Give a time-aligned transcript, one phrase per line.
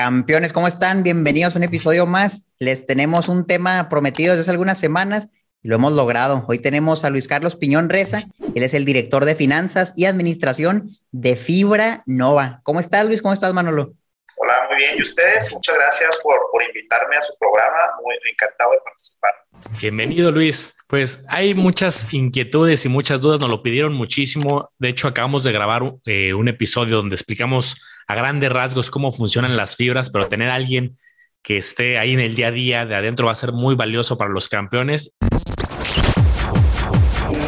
[0.00, 1.02] Campeones, ¿cómo están?
[1.02, 2.46] Bienvenidos a un episodio más.
[2.60, 5.26] Les tenemos un tema prometido desde hace algunas semanas
[5.60, 6.44] y lo hemos logrado.
[6.46, 8.22] Hoy tenemos a Luis Carlos Piñón Reza.
[8.54, 12.60] Él es el director de finanzas y administración de Fibra Nova.
[12.62, 13.20] ¿Cómo estás, Luis?
[13.20, 13.94] ¿Cómo estás, Manolo?
[14.36, 14.98] Hola, muy bien.
[14.98, 15.52] ¿Y ustedes?
[15.52, 17.78] Muchas gracias por, por invitarme a su programa.
[18.00, 19.32] Muy encantado de participar.
[19.80, 20.76] Bienvenido, Luis.
[20.86, 24.70] Pues hay muchas inquietudes y muchas dudas, nos lo pidieron muchísimo.
[24.78, 29.56] De hecho, acabamos de grabar eh, un episodio donde explicamos a grandes rasgos cómo funcionan
[29.56, 30.96] las fibras, pero tener a alguien
[31.42, 34.16] que esté ahí en el día a día de adentro va a ser muy valioso
[34.16, 35.12] para los campeones.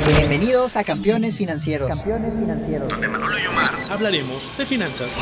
[0.06, 1.88] Bienvenidos a Campeones Financieros.
[1.88, 2.88] Campeones Financieros.
[2.88, 5.20] Donde Manolo y Omar hablaremos de finanzas.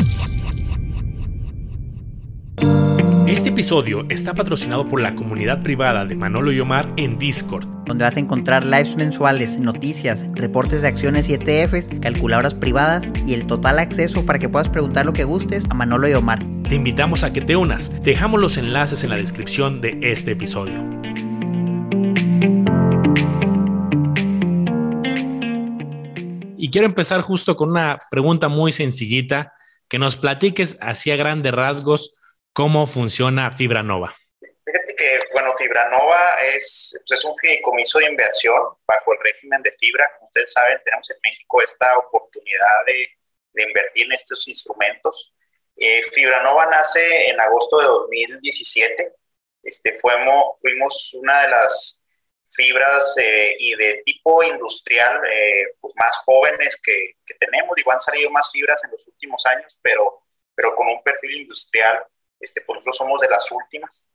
[3.29, 8.05] Este episodio está patrocinado por la comunidad privada de Manolo y Omar en Discord, donde
[8.05, 13.47] vas a encontrar lives mensuales, noticias, reportes de acciones y ETFs, calculadoras privadas y el
[13.47, 16.39] total acceso para que puedas preguntar lo que gustes a Manolo y Omar.
[16.67, 18.03] Te invitamos a que te unas.
[18.03, 20.83] Dejamos los enlaces en la descripción de este episodio.
[26.57, 29.53] Y quiero empezar justo con una pregunta muy sencillita,
[29.87, 32.15] que nos platiques así a grandes rasgos
[32.59, 34.17] ¿Cómo funciona Fibra Nova?
[34.41, 39.63] Fíjate que, bueno, Fibra Nova es, pues, es un fideicomiso de inversión bajo el régimen
[39.63, 40.11] de fibra.
[40.17, 43.11] Como ustedes saben, tenemos en México esta oportunidad de,
[43.53, 45.33] de invertir en estos instrumentos.
[45.77, 49.13] Eh, Fibra Nova nace en agosto de 2017.
[49.63, 52.03] Este, fuimos, fuimos una de las
[52.45, 57.77] fibras eh, y de tipo industrial eh, pues más jóvenes que, que, tenemos.
[57.77, 60.25] Digo, han salido más fibras en los últimos años, pero,
[60.57, 62.05] pero con un perfil industrial
[62.41, 64.09] este, pues nosotros somos de las últimas.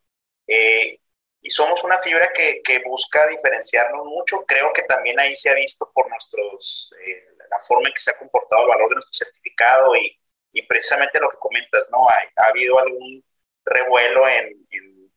[0.47, 0.99] Eh,
[1.41, 4.45] y somos una fibra que, que, busca diferenciarnos mucho.
[4.45, 8.11] Creo que también ahí se ha visto por nuestros, eh, la forma en que se
[8.11, 10.17] ha comportado el valor de nuestro certificado y,
[10.53, 12.07] y precisamente lo que comentas, ¿no?
[12.07, 13.23] Ha, ha habido algún
[13.65, 15.11] revuelo en, en,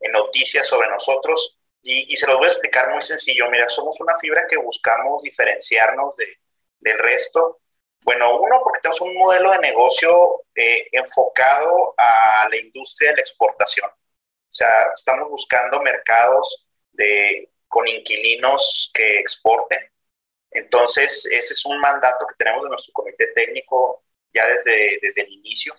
[0.00, 3.48] en, noticias sobre nosotros y, y, se los voy a explicar muy sencillo.
[3.50, 6.36] Mira, somos una fibra que buscamos diferenciarnos de,
[6.80, 7.61] del resto
[8.04, 13.22] bueno, uno, porque tenemos un modelo de negocio eh, enfocado a la industria de la
[13.22, 13.88] exportación.
[13.88, 19.80] O sea, estamos buscando mercados de, con inquilinos que exporten.
[20.50, 25.32] Entonces, ese es un mandato que tenemos de nuestro comité técnico ya desde, desde el
[25.32, 25.74] inicio.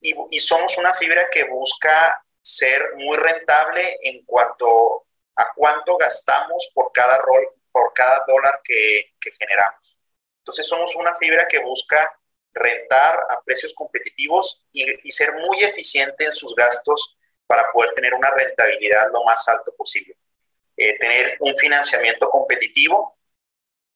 [0.00, 6.70] Y, y somos una fibra que busca ser muy rentable en cuanto a cuánto gastamos
[6.74, 9.96] por cada, rol, por cada dólar que, que generamos.
[10.42, 12.18] Entonces somos una fibra que busca
[12.52, 17.16] rentar a precios competitivos y, y, ser muy eficiente en sus gastos
[17.46, 20.16] para poder tener una rentabilidad lo más alto posible.
[20.76, 23.18] Eh, tener un financiamiento competitivo,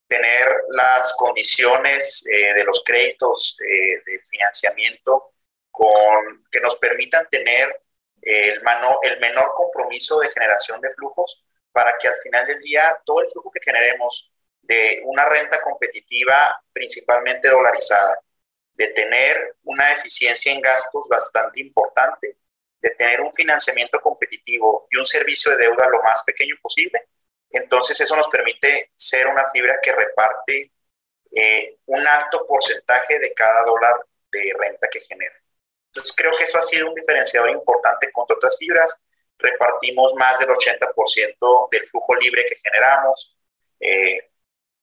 [0.07, 5.33] tener las condiciones eh, de los créditos eh, de financiamiento
[5.71, 7.83] con, que nos permitan tener
[8.23, 13.01] el, mano, el menor compromiso de generación de flujos para que al final del día
[13.05, 14.31] todo el flujo que generemos
[14.67, 18.21] de una renta competitiva principalmente dolarizada,
[18.75, 22.37] de tener una eficiencia en gastos bastante importante,
[22.81, 27.09] de tener un financiamiento competitivo y un servicio de deuda lo más pequeño posible.
[27.51, 30.73] Entonces eso nos permite ser una fibra que reparte
[31.35, 33.95] eh, un alto porcentaje de cada dólar
[34.31, 35.35] de renta que genera.
[35.87, 39.03] Entonces creo que eso ha sido un diferenciador importante contra otras fibras.
[39.39, 43.37] Repartimos más del 80% del flujo libre que generamos.
[43.81, 44.31] Eh,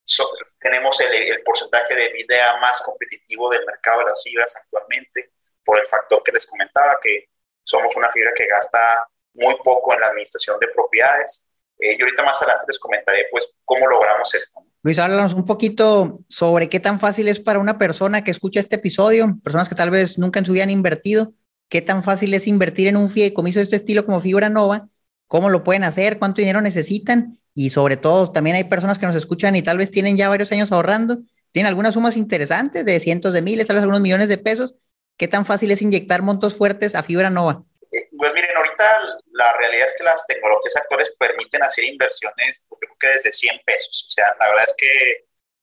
[0.04, 0.28] So,
[0.60, 5.32] tenemos el, el, porcentaje de vida más competitivo del mercado de las fibras actualmente,
[5.64, 7.30] por el factor que les comentaba, que
[7.64, 11.48] somos una fibra que gasta muy poco en la administración de propiedades.
[11.80, 14.62] Eh, y ahorita más adelante les comentaré pues cómo logramos esto.
[14.84, 18.76] Luis, háblanos un poquito sobre qué tan fácil es para una persona que escucha este
[18.76, 21.34] episodio, personas que tal vez nunca en su vida han invertido,
[21.70, 24.90] qué tan fácil es invertir en un fideicomiso de este estilo como Fibra Nova,
[25.28, 29.16] cómo lo pueden hacer, cuánto dinero necesitan y sobre todo también hay personas que nos
[29.16, 31.20] escuchan y tal vez tienen ya varios años ahorrando,
[31.52, 34.76] tienen algunas sumas interesantes de cientos de miles, tal vez algunos millones de pesos.
[35.18, 37.64] ¿Qué tan fácil es inyectar montos fuertes a fibra nova?
[37.92, 38.98] Eh, pues miren, ahorita
[39.34, 43.62] la realidad es que las tecnologías actuales permiten hacer inversiones, yo creo que desde 100
[43.64, 44.06] pesos.
[44.08, 45.12] O sea, la verdad es que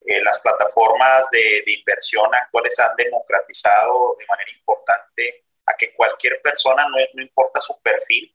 [0.07, 6.41] eh, las plataformas de, de, inversión actuales han democratizado de manera importante a que cualquier
[6.41, 8.33] persona, no, no importa su perfil,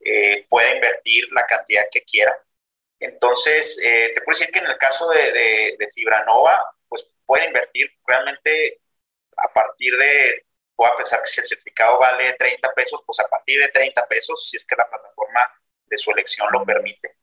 [0.00, 2.36] eh, pueda invertir la cantidad que quiera.
[3.00, 7.46] Entonces, eh, te puedo decir que en el caso de, de, de Fibranova, pues puede
[7.46, 8.80] invertir realmente
[9.36, 13.60] a partir de, puedo pensar que si el certificado vale 30 pesos, pues a partir
[13.60, 15.48] de 30 pesos, si es que la plataforma
[15.84, 17.16] de su elección lo permite.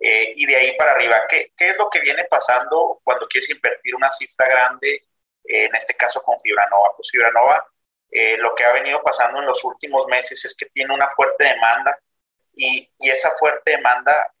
[0.00, 3.50] Eh, y de ahí para arriba, ¿qué, ¿qué, es lo que viene pasando cuando quieres
[3.50, 5.06] invertir una cifra grande,
[5.44, 6.92] eh, en este caso con Fibranova?
[6.96, 7.64] Pues Fibranova
[8.10, 11.44] eh, lo que ha venido pasando en los últimos meses es que tiene una fuerte
[11.44, 11.96] demanda
[12.54, 14.34] y, y esa fuerte demanda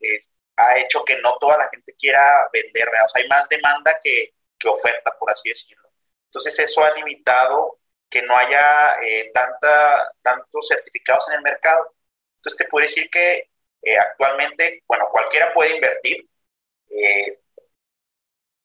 [0.60, 4.34] ha hecho que no toda la gente quiera vender, o sea, hay más demanda que,
[4.66, 5.88] oferta, por así decirlo.
[6.26, 7.78] Entonces eso ha limitado
[8.10, 11.94] que no haya eh, tanta, tantos certificados en el mercado.
[12.36, 13.48] Entonces te puedo decir que
[13.82, 16.28] eh, actualmente, bueno, cualquiera puede invertir,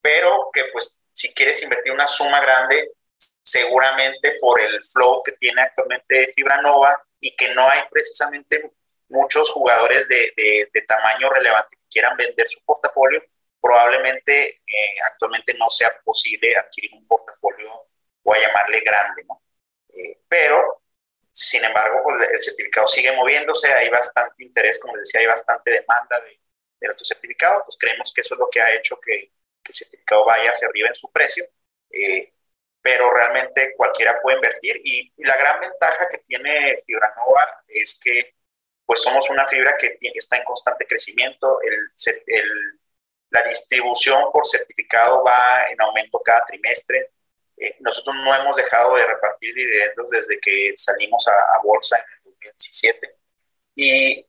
[0.01, 2.91] pero que pues si quieres invertir una suma grande,
[3.41, 8.71] seguramente por el flow que tiene actualmente Fibra Nova y que no hay precisamente
[9.07, 13.23] muchos jugadores de, tamaño relevante quieran vender su portafolio,
[13.61, 17.87] probablemente eh, actualmente no sea posible adquirir un portafolio,
[18.23, 19.41] voy a llamarle grande, ¿no?
[19.89, 20.83] Eh, pero,
[21.31, 25.71] sin embargo, pues, el certificado sigue moviéndose, hay bastante interés, como les decía, hay bastante
[25.71, 26.39] demanda de,
[26.79, 29.31] de nuestro certificado, pues creemos que eso es lo que ha hecho que,
[29.63, 31.45] que el certificado vaya hacia arriba en su precio.
[31.89, 32.31] Eh,
[32.81, 38.35] pero realmente cualquiera puede invertir y, la gran ventaja que tiene Fibra Nova es que
[38.85, 41.73] pues somos una fibra que está en constante crecimiento, el,
[42.27, 42.79] el,
[43.29, 47.11] la distribución por certificado va en aumento cada trimestre,
[47.57, 52.23] eh, nosotros no hemos dejado de repartir dividendos desde que salimos a, bolsa en el
[52.23, 53.15] 2017
[53.75, 54.27] y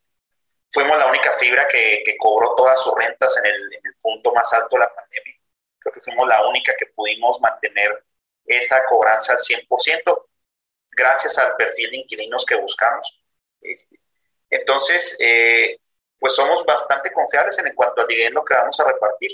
[0.70, 4.32] fuimos la única fibra que, que cobró todas sus rentas en el, en el punto
[4.32, 5.34] más alto de la pandemia.
[5.78, 8.04] Creo que fuimos la única que pudimos mantener
[8.44, 10.26] esa cobranza al 100%,
[10.90, 13.22] gracias al perfil de inquilinos que buscamos.
[13.60, 13.98] Este,
[14.50, 15.78] entonces, eh,
[16.18, 19.30] pues somos bastante confiables en cuanto al dividendo que vamos a repartir.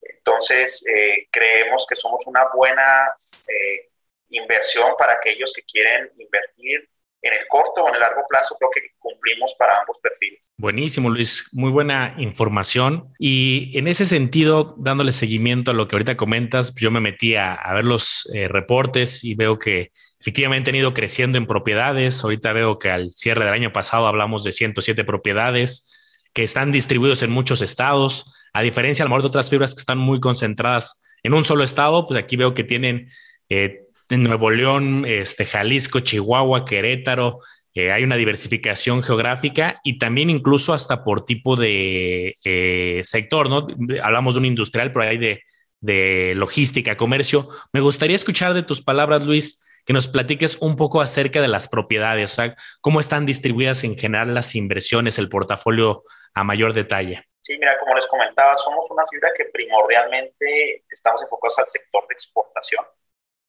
[0.00, 3.12] Entonces, eh, creemos que somos una buena
[3.48, 3.90] eh,
[4.30, 6.88] inversión para aquellos que quieren invertir
[7.22, 10.52] en el corto o en el largo plazo, creo que cumplimos para ambos perfiles.
[10.58, 11.48] Buenísimo, Luis.
[11.52, 13.14] Muy buena información.
[13.18, 17.58] Y en ese sentido, dándole seguimiento a lo que ahorita comentas, yo me metí a,
[17.72, 19.92] ver los reportes y veo que
[20.24, 22.24] efectivamente han ido creciendo en propiedades.
[22.24, 25.94] Ahorita veo que al cierre del año pasado hablamos de 107 propiedades
[26.32, 28.32] que están distribuidos en muchos estados.
[28.54, 31.62] A diferencia, a lo mejor de otras fibras que están muy concentradas en un solo
[31.62, 33.10] estado, pues aquí veo que tienen
[33.50, 37.40] eh, Nuevo León, este, Jalisco, Chihuahua, Querétaro,
[37.74, 43.66] eh, hay una diversificación geográfica y también incluso hasta por tipo de eh, sector, ¿no?
[44.02, 45.42] Hablamos de un industrial, pero hay de,
[45.80, 47.50] de, logística, comercio.
[47.74, 51.68] Me gustaría escuchar de tus palabras, Luis, que nos platiques un poco acerca de las
[51.68, 56.04] propiedades, o sea, cómo están distribuidas en general las inversiones, el portafolio
[56.34, 57.24] a mayor detalle.
[57.40, 62.14] Sí, mira, como les comentaba, somos una fibra que primordialmente estamos enfocados al sector de
[62.14, 62.84] exportación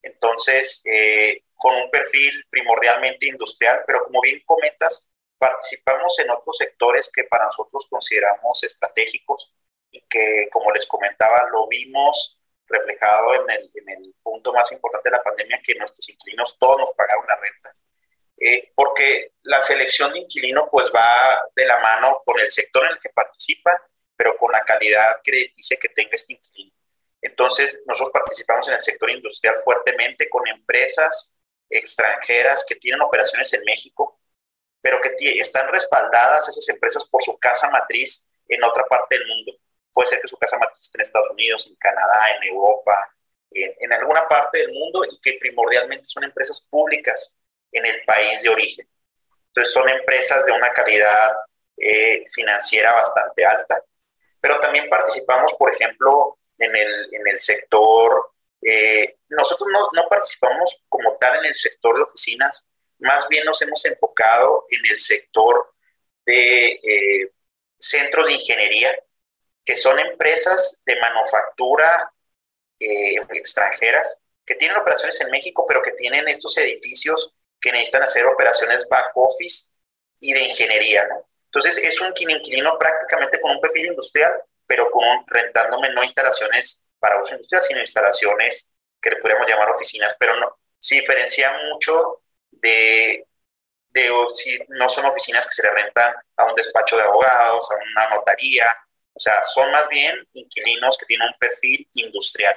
[0.06, 7.12] entonces, eh, con un perfil primordialmente industrial, pero como bien comentas, participamos en otros sectores
[7.12, 9.52] que para nosotros consideramos estratégicos
[9.90, 12.35] y que, como les comentaba, lo vimos
[12.67, 16.77] reflejado en el, en el punto más importante de la pandemia, que nuestros inquilinos todos
[16.77, 17.75] nos pagaron la renta.
[18.38, 22.91] Eh, porque la selección de inquilino pues va de la mano con el sector en
[22.91, 23.71] el que participa,
[24.15, 26.73] pero con la calidad crediticia que tenga este inquilino.
[27.21, 31.33] Entonces, nosotros participamos en el sector industrial fuertemente con empresas
[31.69, 34.19] extranjeras que tienen operaciones en México,
[34.81, 39.53] pero que están respaldadas esas empresas por su casa matriz en otra parte del mundo.
[39.95, 43.15] Puede ser que su casa matriz esté en Estados Unidos, en Canadá, en Europa,
[43.50, 47.38] en, alguna parte del mundo y que primordialmente son empresas públicas
[47.71, 48.89] en el país de origen.
[49.47, 51.31] Entonces son empresas de una calidad
[51.77, 53.81] eh, financiera bastante alta,
[54.41, 58.31] pero también participamos, por ejemplo, en el, en el sector,
[58.62, 62.67] eh, nosotros no, no, participamos como tal en el sector de oficinas,
[63.00, 65.74] más bien nos hemos enfocado en el sector
[66.25, 67.31] de eh,
[67.77, 68.93] centros de ingeniería,
[69.65, 72.13] que son empresas de manufactura
[72.79, 78.25] eh, extranjeras que tienen operaciones en México, pero que tienen estos edificios que necesitan hacer
[78.27, 79.72] operaciones back office
[80.19, 81.27] y de ingeniería, ¿no?
[81.45, 84.34] Entonces es un inquilino prácticamente con un perfil industrial,
[84.67, 90.15] pero con, rentándome no instalaciones para uso industrial, sino instalaciones que le podríamos llamar oficinas,
[90.19, 93.25] pero no, se diferencia mucho de,
[93.89, 97.75] de si no son oficinas que se le rentan a un despacho de abogados, a
[97.75, 98.65] una notaría,
[99.15, 102.55] o sea, son más bien inquilinos que tienen un perfil industrial.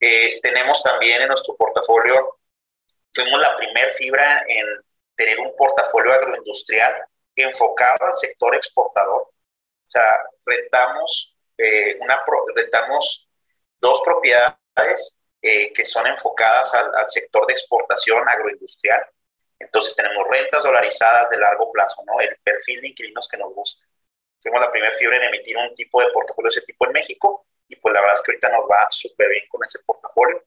[0.00, 2.38] Eh, tenemos también en nuestro portafolio,
[3.12, 4.66] fuimos la primer fibra en
[5.14, 7.04] tener un portafolio agroindustrial
[7.36, 9.22] enfocado al sector exportador.
[9.22, 12.24] O sea, rentamos, eh, una,
[12.56, 13.28] rentamos
[13.78, 19.04] dos propiedades eh, que son enfocadas al, sector de exportación agroindustrial.
[19.58, 22.18] Entonces tenemos rentas dolarizadas de largo plazo, ¿no?
[22.20, 23.86] El perfil de inquilinos que nos gusta.
[24.42, 27.46] Fuimos la primera fibra en emitir un tipo de portafolio de ese tipo en México
[27.68, 30.44] y pues la verdad es que ahorita nos va súper bien con ese portafolio.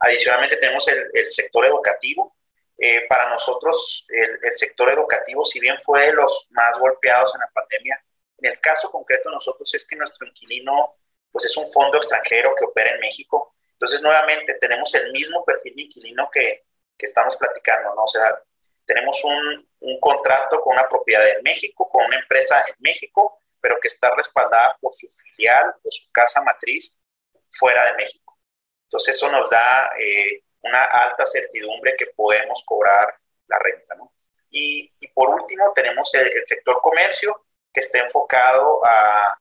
[0.00, 2.36] Adicionalmente tenemos el, el sector educativo,
[2.76, 7.40] eh, para nosotros el, el, sector educativo, si bien fue de los más golpeados en
[7.40, 8.04] la pandemia,
[8.38, 10.94] en el caso concreto de nosotros es que nuestro inquilino
[11.30, 13.56] pues es un fondo extranjero que opera en México.
[13.72, 16.64] Entonces, nuevamente, tenemos el mismo perfil de inquilino que,
[16.96, 18.02] que estamos platicando, ¿no?
[18.02, 18.42] O sea,
[18.84, 23.78] tenemos un, un, contrato con una propiedad en México, con una empresa en México, pero
[23.80, 26.98] que está respaldada por su filial o su casa matriz
[27.50, 28.38] fuera de México.
[28.84, 33.14] Entonces, eso nos da eh, una alta certidumbre que podemos cobrar
[33.46, 34.12] la renta, ¿no?
[34.50, 39.38] Y, y por último, tenemos el, el sector comercio, que está enfocado a,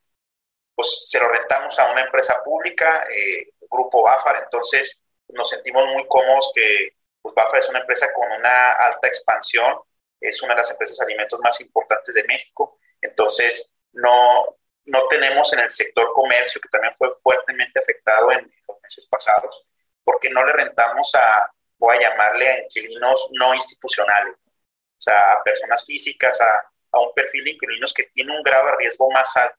[0.75, 6.07] pues se lo rentamos a una empresa pública, eh, Grupo Bafar, entonces nos sentimos muy
[6.07, 9.75] cómodos que pues, Bafar es una empresa con una alta expansión,
[10.19, 15.51] es una de las empresas de alimentos más importantes de México, entonces no, no tenemos
[15.53, 19.65] en el sector comercio, que también fue fuertemente afectado en los meses pasados,
[20.03, 25.43] porque no le rentamos a, voy a llamarle a inquilinos no institucionales, o sea, a
[25.43, 29.35] personas físicas, a a un perfil de inquilinos que tiene un grado de riesgo más
[29.37, 29.57] alto.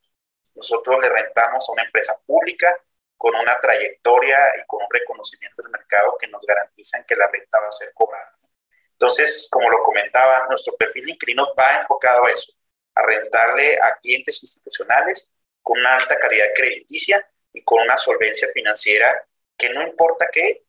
[0.55, 2.75] Nosotros le rentamos a una empresa pública
[3.17, 7.61] con una trayectoria y con un reconocimiento del mercado que nos garantizan que la renta
[7.61, 8.38] va a ser cobrada.
[9.00, 12.52] Entonces, como lo comentaba, nuestro perfil de inquilinos va enfocado a eso,
[12.97, 19.25] a rentarle a clientes institucionales con una alta calidad crediticia y con una solvencia financiera
[19.57, 20.64] que no importa qué,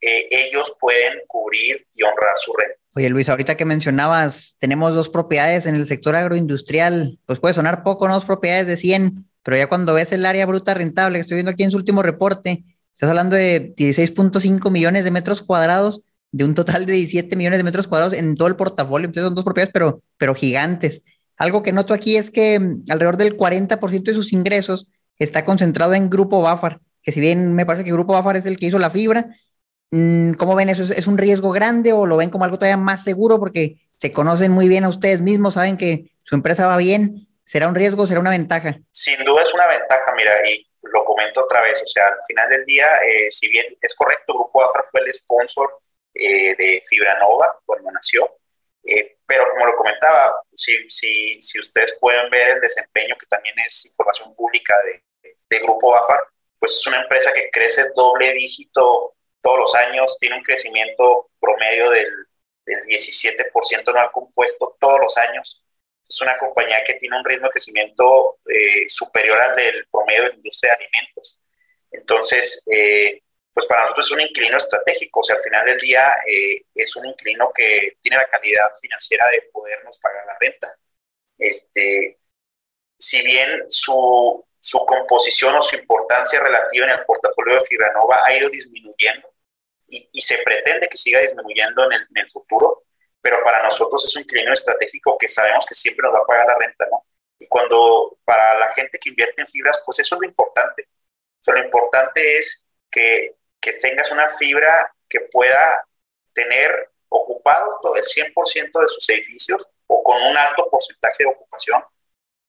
[0.00, 2.80] eh, ellos pueden cubrir y honrar su renta.
[2.94, 7.82] Oye Luis, ahorita que mencionabas, tenemos dos propiedades en el sector agroindustrial, pues puede sonar
[7.82, 8.14] poco, ¿no?
[8.14, 11.50] Dos propiedades de 100, pero ya cuando ves el área bruta rentable, que estoy viendo
[11.50, 12.64] aquí en su último reporte,
[12.94, 16.02] estás hablando de 16.5 millones de metros cuadrados,
[16.36, 19.34] de un total de 17 millones de metros cuadrados en todo el portafolio, entonces son
[19.34, 21.02] dos propiedades, pero, pero gigantes.
[21.36, 24.86] Algo que noto aquí es que mm, alrededor del 40% de sus ingresos
[25.18, 28.56] está concentrado en Grupo Bafar, que si bien me parece que Grupo Bafar es el
[28.56, 29.30] que hizo la fibra,
[29.90, 30.82] Mm, ¿Cómo ven eso?
[30.92, 34.52] ¿Es un riesgo grande o lo ven como algo todavía más seguro porque se conocen
[34.52, 37.28] muy bien a ustedes mismos, saben que su empresa va bien?
[37.44, 38.78] ¿Será un riesgo será una ventaja?
[38.90, 42.50] Sin duda es una ventaja, mira, y lo comento otra vez, o sea, al final
[42.50, 45.70] del día, eh, si bien es correcto, Grupo AFRA fue el sponsor
[46.18, 48.38] eh, de Fibranova cuando nació,
[48.84, 53.54] eh, pero como lo comentaba, si, si, si, ustedes pueden ver el desempeño, que también
[53.66, 56.20] es información pública de, de Grupo AFAR,
[56.58, 61.90] pues es una empresa que crece doble dígito todos los años, tiene un crecimiento promedio
[61.90, 62.10] del,
[62.64, 65.62] del 17% anual compuesto todos los años.
[66.08, 70.28] Es una compañía que tiene un ritmo de crecimiento eh, superior al del promedio de
[70.30, 71.40] la industria de alimentos.
[71.90, 72.64] Entonces,
[73.56, 76.94] pues para nosotros es un inclino estratégico, o sea, al final del día eh, es
[76.94, 80.76] un inclino que tiene la calidad financiera de podernos pagar la renta.
[81.38, 82.18] Este,
[82.98, 88.36] si bien su, su composición o su importancia relativa en el portafolio de Fibranova ha
[88.36, 89.32] ido disminuyendo,
[89.88, 92.84] y, se pretende que siga disminuyendo en el, en el, futuro,
[93.22, 96.46] pero para nosotros es un inclino estratégico que sabemos que siempre nos va a pagar
[96.48, 97.06] la renta, ¿no?
[97.38, 100.88] Y cuando para la gente que invierte en fibras, pues eso es lo importante.
[101.46, 105.84] O lo importante es que, que tengas una fibra que pueda
[106.32, 111.82] tener ocupado todo el 100% de sus edificios o con un alto porcentaje de ocupación,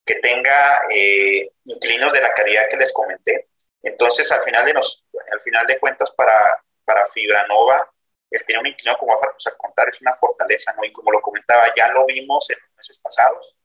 [0.06, 3.48] que tenga eh, de la calidad que les comenté.
[3.82, 7.92] Entonces, al final de, nos, al final de cuentas, para, para Fibranova,
[8.30, 10.84] el tener un inclinado como pues al contar es una fortaleza, ¿no?
[10.86, 13.56] Y como lo comentaba, ya lo vimos en los meses pasados,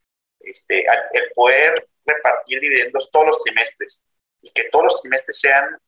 [0.41, 4.03] este, el poder repartir dividendos todos los trimestres
[4.41, 5.79] y que todos los trimestres sean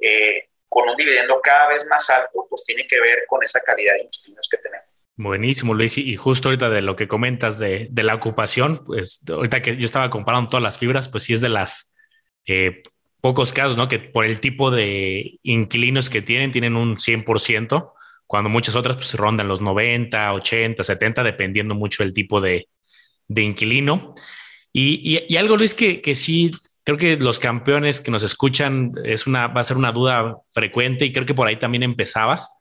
[0.00, 3.94] eh, con un dividendo cada vez más alto, pues tiene que ver con esa calidad
[3.94, 4.86] de inquilinos que tenemos.
[5.16, 5.96] Buenísimo, Luis.
[5.98, 10.10] Y justo ahorita de lo que comentas de, la ocupación, pues ahorita que yo estaba
[10.10, 11.94] comparando todas las fibras, pues sí es de las
[12.46, 12.82] eh,
[13.20, 13.88] pocos casos, ¿no?
[13.88, 17.92] Que por el tipo de inquilinos que tienen, tienen un 100%,
[18.26, 22.66] cuando muchas otras pues rondan los 90, 80, 70, dependiendo mucho del tipo de,
[23.28, 24.16] inquilino.
[24.72, 26.50] Y, algo, Luis, que sí
[26.84, 31.06] creo que los campeones que nos escuchan es una, va a ser una duda frecuente
[31.06, 32.58] y creo que por ahí también empezabas,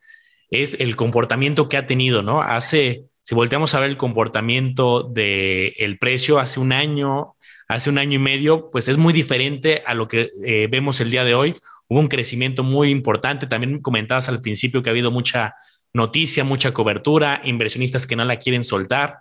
[0.49, 2.41] es el comportamiento que ha tenido, ¿no?
[2.41, 7.35] Hace, si volteamos a ver el comportamiento del el precio hace un año,
[7.67, 11.09] hace un año y medio, pues es muy diferente a lo que eh, vemos el
[11.11, 11.55] día de hoy.
[11.87, 13.47] Hubo un crecimiento muy importante.
[13.47, 15.55] También comentabas al principio que ha habido mucha
[15.91, 19.19] noticia, mucha cobertura, inversionistas que no la quieren soltar.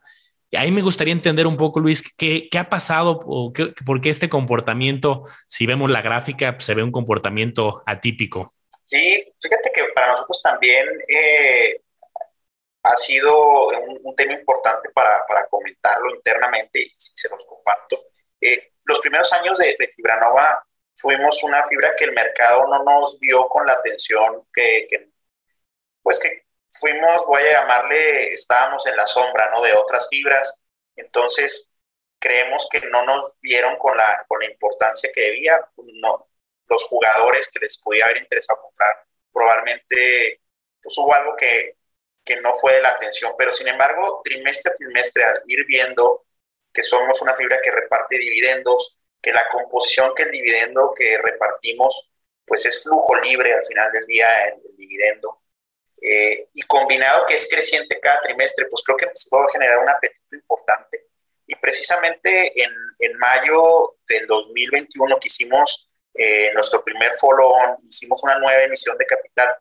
[0.57, 3.53] Ahí me gustaría entender un poco, Luis, qué, ha pasado o
[3.87, 8.55] por qué este comportamiento, si vemos la gráfica, pues, se ve un comportamiento atípico.
[8.83, 11.81] Sí, fíjate que para nosotros también eh,
[12.83, 18.05] ha sido un, tema importante para, comentarlo internamente y se los comparto.
[18.41, 20.63] Eh, los primeros años de, de, Fibranova
[20.95, 24.87] fuimos una fibra que el mercado no nos vio con la atención que
[26.03, 26.43] pues que,
[26.79, 29.63] fuimos, voy a llamarle, estábamos en la sombra, ¿no?
[29.63, 30.57] De otras fibras.
[30.97, 31.71] Entonces,
[32.19, 35.59] creemos que no nos vieron con la, con la importancia que debía.
[35.77, 36.29] No,
[36.69, 40.41] los jugadores que les podía haber interesado comprar, probablemente
[40.83, 41.77] pues, hubo algo que,
[42.25, 46.25] que no fue de la atención, pero sin embargo, trimestre a trimestre, al ir viendo
[46.73, 52.11] que somos una fibra que reparte dividendos, que la composición que el dividendo que repartimos,
[52.45, 55.42] pues es flujo libre al final del día el, el dividendo,
[56.03, 59.89] eh, y combinado que es creciente cada trimestre, pues creo que se puede generar un
[59.89, 61.07] apetito importante.
[61.47, 68.37] Y precisamente en, en mayo del 2021 que hicimos eh, nuestro primer follow-on, hicimos una
[68.39, 69.55] nueva emisión de capital.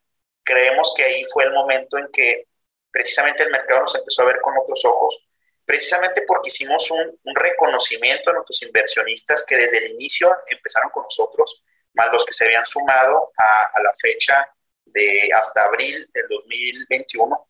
[0.44, 2.48] Creemos que ahí fue el momento en que
[2.90, 5.28] precisamente el mercado nos empezó a ver con otros ojos,
[5.64, 11.04] precisamente porque hicimos un, un reconocimiento a nuestros inversionistas que desde el inicio empezaron con
[11.04, 14.52] nosotros, más los que se habían sumado a, a la fecha
[14.94, 17.48] de hasta abril del 2021,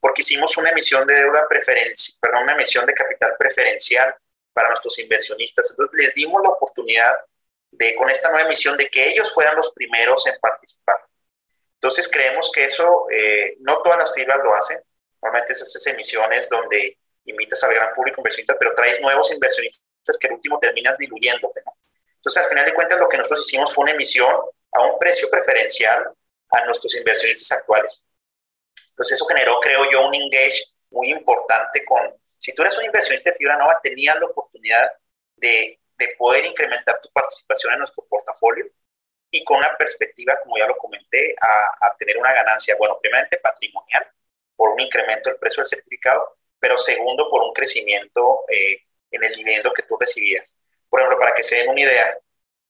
[0.00, 4.14] porque hicimos una emisión de deuda preferencial, perdón, una emisión de capital preferencial
[4.52, 5.70] para nuestros inversionistas.
[5.70, 7.16] Entonces les dimos la oportunidad
[7.70, 10.96] de, con esta nueva emisión, de que ellos fueran los primeros en participar.
[11.74, 14.80] Entonces creemos que eso, eh, no todas las fibras lo hacen.
[15.22, 19.82] Normalmente es emisiones donde invitas al gran público inversionista, pero traes nuevos inversionistas
[20.18, 21.62] que al último terminas diluyéndote.
[22.16, 24.34] Entonces, al final de cuentas, lo que nosotros hicimos fue una emisión
[24.72, 26.12] a un precio preferencial
[26.50, 28.04] a nuestros inversionistas actuales.
[28.90, 32.00] Entonces eso generó, creo yo, un engage muy importante con,
[32.38, 34.90] si tú eres un inversionista de fibra nova, tenías la oportunidad
[35.36, 38.66] de, de poder incrementar tu participación en nuestro portafolio
[39.30, 43.38] y con una perspectiva, como ya lo comenté, a, a tener una ganancia, bueno, primeramente
[43.38, 44.06] patrimonial,
[44.56, 49.34] por un incremento del precio del certificado, pero segundo, por un crecimiento eh, en el
[49.34, 50.58] dividendo que tú recibías.
[50.88, 52.18] Por ejemplo, para que se den una idea,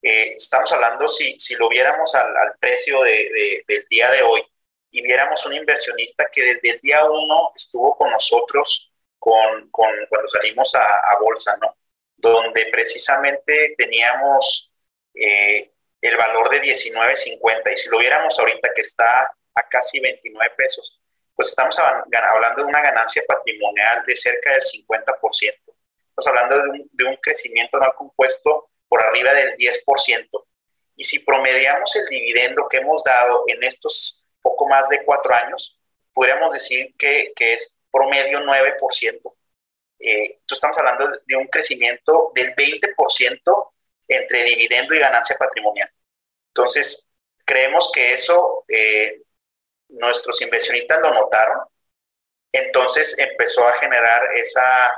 [0.02, 4.42] eh, estamos hablando, si, si lo viéramos al, al precio de, del día de hoy
[4.90, 10.28] y viéramos un inversionista que desde el día uno estuvo con nosotros con, con cuando
[10.28, 11.76] salimos a, a, bolsa, ¿no?
[12.16, 14.72] Donde precisamente teníamos
[15.14, 20.54] eh, el valor de 19.50 y si lo viéramos ahorita que está a casi 29
[20.56, 21.00] pesos,
[21.34, 25.14] pues estamos hablando de una ganancia patrimonial de cerca del 50%.
[25.28, 30.46] Estamos hablando de un, de un crecimiento no compuesto por arriba del 10%.
[30.96, 35.80] Y si promediamos el dividendo que hemos dado en estos poco más de cuatro años,
[36.12, 39.34] podríamos decir que, que es promedio 9%.
[40.00, 43.72] Eh, entonces estamos hablando de un crecimiento del 20%
[44.08, 45.90] entre dividendo y ganancia patrimonial.
[46.48, 47.06] Entonces,
[47.44, 49.22] creemos que eso eh,
[49.88, 51.60] nuestros inversionistas lo notaron.
[52.52, 54.92] Entonces empezó a generar esa,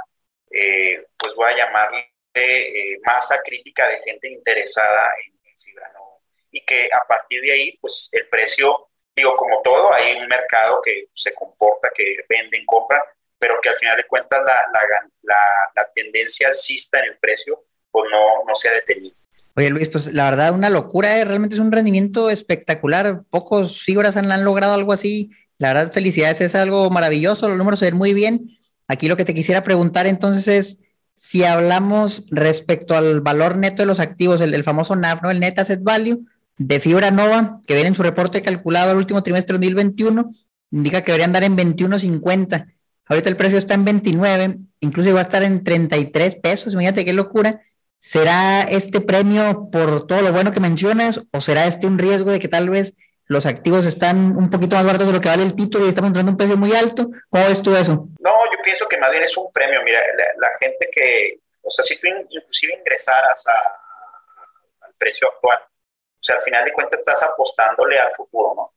[0.50, 6.22] eh, pues voy a llamarle eh, masa crítica de gente interesada en, en fibra no
[6.50, 10.80] y que a partir de ahí pues el precio digo como todo hay un mercado
[10.82, 13.00] que se comporta que venden compran
[13.38, 14.80] pero que al final de cuentas la, la,
[15.22, 15.36] la,
[15.74, 19.16] la tendencia alcista en el precio pues no, no se ha detenido
[19.54, 21.24] Oye Luis, pues la verdad una locura, ¿eh?
[21.26, 26.40] realmente es un rendimiento espectacular, pocos fibras han, han, logrado algo así, la verdad felicidades,
[26.40, 28.58] es algo maravilloso, los números se ven muy bien.
[28.88, 30.80] Aquí lo que te quisiera preguntar entonces es,
[31.22, 35.30] si hablamos respecto al valor neto de los activos, el, el famoso NAV, ¿no?
[35.30, 36.26] el Net Asset Value
[36.58, 40.32] de Fibra Nova, que viene en su reporte calculado al último trimestre de 2021,
[40.72, 42.74] indica que debería andar en 21.50.
[43.06, 47.12] Ahorita el precio está en 29, incluso iba a estar en 33 pesos, imagínate qué
[47.12, 47.60] locura.
[48.00, 52.40] ¿Será este premio por todo lo bueno que mencionas o será este un riesgo de
[52.40, 52.96] que tal vez
[53.32, 56.08] los activos están un poquito más baratos de lo que vale el título y estamos
[56.08, 57.10] entrando un precio muy alto.
[57.30, 58.06] ¿Cómo ves tú eso?
[58.20, 59.82] No, yo pienso que más bien es un premio.
[59.82, 60.00] Mira,
[60.36, 66.42] la, gente que, o sea, si tú inclusive ingresaras al precio actual, o sea, al
[66.42, 68.74] final de cuentas estás apostándole al futuro, ¿no?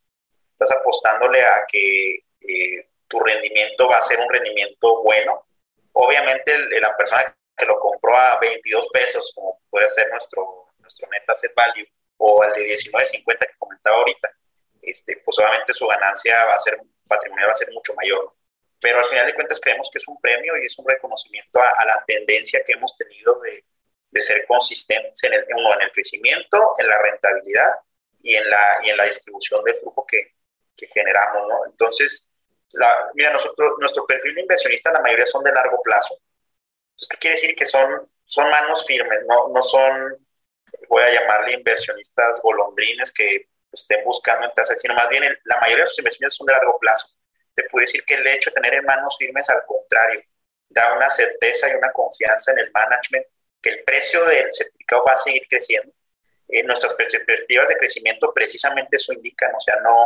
[0.51, 5.45] Estás apostándole a que eh, tu rendimiento va a ser un rendimiento bueno.
[5.91, 11.23] Obviamente la persona que lo compró a 22 pesos, como puede ser nuestro, nuestro net
[11.27, 11.87] asset value,
[12.17, 14.29] o el de 19.50 que comentaba ahorita,
[14.85, 18.33] este, pues obviamente su ganancia va a ser, patrimonial va a ser mucho mayor.
[18.79, 21.69] Pero al final de cuentas creemos que es un premio y es un reconocimiento a,
[21.69, 23.63] a la tendencia que hemos tenido de,
[24.15, 27.71] de ser consistentes en el, en el crecimiento, en la rentabilidad
[28.21, 30.35] y en la, y en la distribución del flujo que,
[30.75, 31.65] que generamos, ¿no?
[31.65, 32.31] Entonces,
[32.71, 36.17] la, mira, nosotros, nuestro perfil de inversionista, la mayoría son de largo plazo.
[36.91, 37.55] Entonces, ¿qué quiere decir?
[37.55, 40.25] Que son, son manos firmes, no, no son,
[40.87, 45.83] voy a llamarle inversionistas golondrines que estén buscando entrar, sino más bien el, la mayoría
[45.83, 47.07] de sus inversiones son de largo plazo.
[47.53, 50.21] Te puedo decir que el hecho de tener en manos firmes, al contrario,
[50.69, 53.25] da una certeza y una confianza en el management
[53.61, 55.91] que el precio del certificado va a seguir creciendo.
[56.47, 60.05] Eh, nuestras perspectivas de crecimiento precisamente eso indican, o sea, no,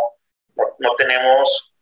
[0.56, 1.74] no, no tenemos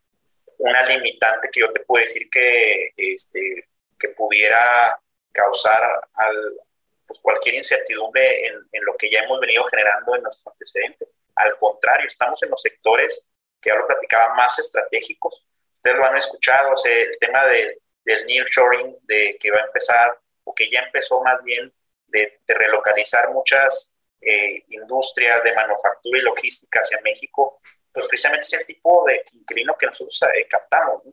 [0.57, 3.67] una limitante que yo te puedo decir que, este,
[3.99, 4.99] que pudiera
[5.31, 6.57] causar al,
[7.05, 11.07] pues cualquier incertidumbre en, en, lo que ya hemos venido generando en nuestro antecedente.
[11.37, 13.27] Al contrario, estamos en los sectores
[13.61, 15.45] que ahora platicaba más estratégicos.
[15.73, 19.65] Ustedes lo han escuchado, o sea, el tema de, del nearshoring, de que va a
[19.65, 21.73] empezar, o que ya empezó más bien,
[22.07, 28.53] de, de relocalizar muchas eh, industrias de manufactura y logística hacia México, pues precisamente es
[28.53, 31.03] el tipo de inquilino que nosotros eh, captamos.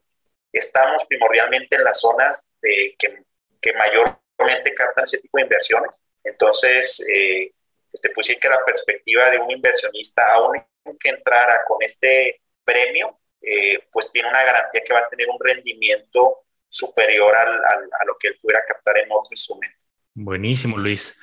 [0.50, 3.24] Estamos primordialmente en las zonas de, que,
[3.60, 6.04] que, mayormente captan ese tipo de inversiones.
[6.22, 7.52] Entonces, eh,
[7.94, 10.60] pues te puedo decir que la perspectiva de un inversionista, aún
[10.98, 15.38] que entrara con este premio, eh, pues tiene una garantía que va a tener un
[15.38, 19.76] rendimiento superior al, a lo que él pudiera captar en otro instrumento.
[20.12, 21.16] Buenísimo, Luis.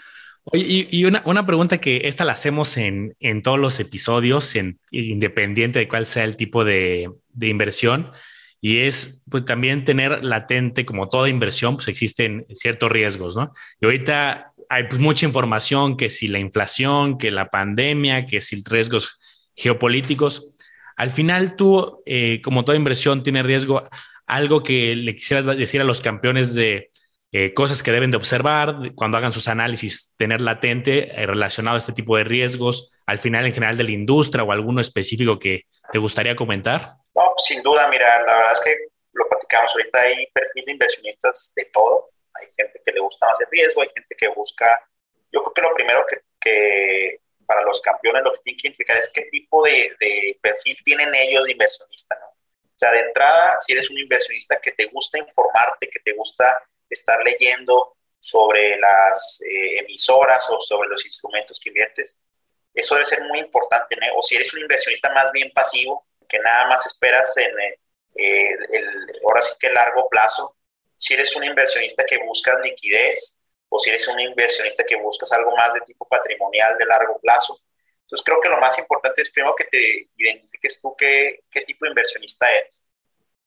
[0.46, 4.80] Oye, y, una, una, pregunta que esta la hacemos en, en todos los episodios, en,
[4.92, 8.14] independiente de cuál sea el tipo de, de, inversión,
[8.62, 13.52] y es pues también tener latente, como toda inversión, pues existen ciertos riesgos, ¿no?
[13.80, 18.64] Y ahorita hay pues, mucha información, que si la inflación, que la pandemia, que si
[18.64, 19.20] riesgos
[19.56, 20.58] geopolíticos.
[20.96, 23.84] Al final tú, eh, como toda inversión, tiene riesgo.
[24.28, 26.92] Algo que le quisieras decir a los campeones de
[27.34, 31.80] eh, cosas que deben de observar cuando hagan sus análisis, tener latente eh, relacionado a
[31.80, 35.64] este tipo de riesgos, al final en general de la industria o alguno específico que
[35.92, 36.96] te gustaría comentar?
[37.16, 38.78] No, sin duda, mira, la verdad es que
[39.14, 43.40] lo platicamos ahorita, hay perfil de inversionistas de todo, hay gente que le gusta más
[43.42, 44.80] el riesgo, hay gente que busca,
[45.32, 48.98] yo creo que lo primero que, que para los campeones lo que tienen que identificar
[48.98, 52.28] es qué tipo de, de perfil tienen ellos de inversionista, ¿no?
[52.28, 56.64] O sea, de entrada, si eres un inversionista que te gusta informarte, que te gusta
[56.90, 62.20] estar leyendo sobre las eh, emisoras o sobre los instrumentos que inviertes.
[62.74, 63.96] Eso debe ser muy importante.
[64.16, 67.52] O si eres un inversionista más bien pasivo, que nada más esperas en
[68.16, 70.56] eh, el, ahora sí que largo plazo.
[70.96, 73.38] Si eres un inversionista que buscas liquidez
[73.70, 77.60] o si eres un inversionista que buscas algo más de tipo patrimonial de largo plazo.
[78.02, 81.86] Entonces creo que lo más importante es primero que te identifiques tú qué, qué tipo
[81.86, 82.86] de inversionista eres.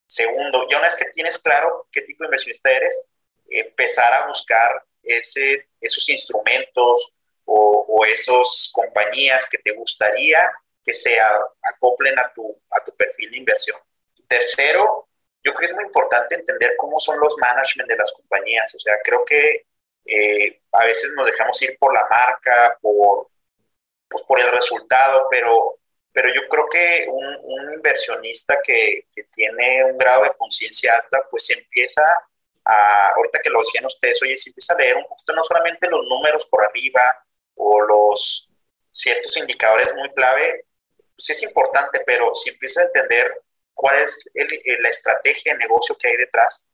[0.07, 3.05] Segundo, ya una vez que tienes claro qué tipo de inversionista eres,
[3.49, 7.14] empezar a buscar ese, esos instrumentos
[7.45, 10.51] o, o esas compañías que te gustaría
[10.85, 11.17] que se
[11.63, 13.79] acoplen a tu, a tu perfil de inversión.
[14.29, 15.09] Tercero,
[15.43, 18.75] yo creo que es muy importante entender cómo son los management de las compañías.
[18.75, 19.67] O sea, creo que
[20.05, 23.31] eh, a veces nos dejamos ir por la marca, por,
[24.09, 25.79] pues por el resultado, pero,
[26.13, 31.27] pero yo creo que un, un inversionista que, que, tiene un grado de conciencia alta,
[31.31, 32.03] pues empieza
[32.67, 36.03] ahorita que lo decían ustedes, oye, si empieza a leer un poquito, no solamente los
[36.07, 37.24] números por arriba
[37.55, 38.49] o los
[38.91, 40.67] ciertos indicadores muy clave,
[41.17, 46.09] pues es importante, pero si empieza a entender cuál es la estrategia de negocio que
[46.09, 46.67] hay detrás,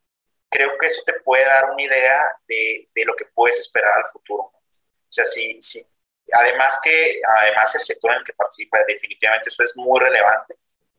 [0.48, 4.10] creo que eso te puede dar una idea de, de lo que puedes esperar al
[4.10, 4.42] futuro.
[4.42, 5.84] O sea, si, si,
[6.32, 10.56] además que, además el sector en el que participa, definitivamente eso es muy relevante.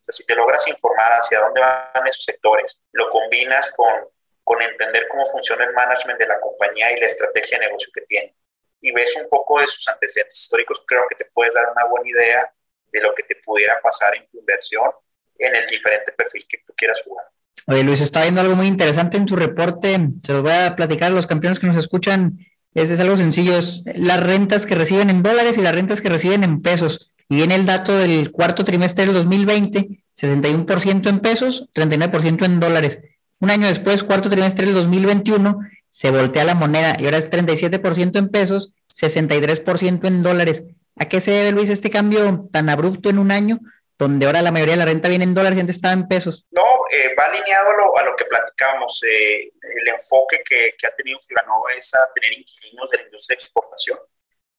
[0.07, 4.09] si te logras informar hacia dónde van esos sectores, lo combinas con
[4.43, 8.01] con entender cómo funciona el management de la compañía y la estrategia de negocio que
[8.01, 8.35] tiene.
[8.81, 12.09] Y ves un poco de sus antecedentes históricos, creo que te puedes dar una buena
[12.09, 12.53] idea
[12.91, 14.91] de lo que te pudiera pasar en tu inversión
[15.37, 17.25] en el diferente perfil que tú quieras jugar.
[17.67, 19.97] Oye, Luis, está viendo algo muy interesante en su reporte.
[20.23, 22.39] Se los voy a platicar a los campeones que nos escuchan.
[22.73, 26.09] Es, es algo sencillo, es las rentas que reciben en dólares y las rentas que
[26.09, 27.11] reciben en pesos.
[27.29, 32.99] Y viene el dato del cuarto trimestre del 2020, 61% en pesos, 39% en dólares.
[33.39, 35.59] Un año después, cuarto trimestre del 2021,
[35.91, 40.63] se voltea la moneda y ahora es 37% en pesos, 63% en dólares.
[40.95, 43.59] ¿A qué se debe, Luis, este cambio tan abrupto en un año,
[43.97, 46.47] donde ahora la mayoría de la renta viene en dólares y antes estaba en pesos?
[46.51, 49.03] No, eh, va alineado a lo, que platicamos.
[49.03, 53.43] Eh, el enfoque que, ha tenido Filanova es a tener inquilinos de la industria de
[53.43, 53.99] exportación.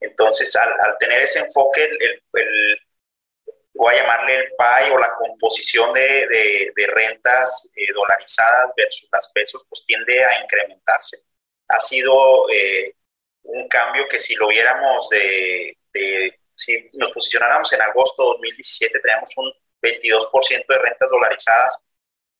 [0.00, 2.22] Entonces, al, tener ese enfoque, el
[3.74, 9.28] voy a llamarle el PAI o la composición de, de, rentas eh, dolarizadas versus las
[9.28, 11.18] pesos, pues tiende a incrementarse.
[11.68, 12.94] Ha sido eh,
[13.44, 19.00] un cambio que si lo viéramos de, de, si nos posicionáramos en agosto de 2017,
[19.00, 21.78] teníamos un 22% de rentas dolarizadas.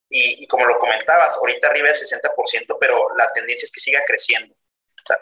[0.09, 4.03] Y, y, como lo comentabas, ahorita arriba del 60%, pero la tendencia es que siga
[4.05, 4.55] creciendo.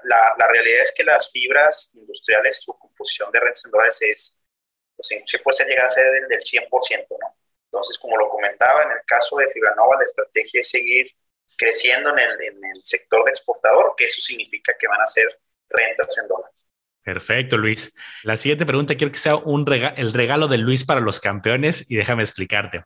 [0.03, 4.40] La, la realidad es que las fibras industriales, su composición de rentas en dólares es
[5.01, 7.35] pues puede llegar a ser del, 100%, ¿no?
[7.65, 11.07] Entonces, como lo comentaba, en el caso de Fibranova, la estrategia es seguir
[11.57, 16.17] creciendo en el, en el sector exportador, que eso significa que van a ser rentas
[16.17, 16.67] en dólares.
[17.03, 17.95] Perfecto, Luis.
[18.23, 21.95] La siguiente pregunta quiero que sea un el regalo de Luis para los campeones y
[21.95, 22.83] déjame explicarte.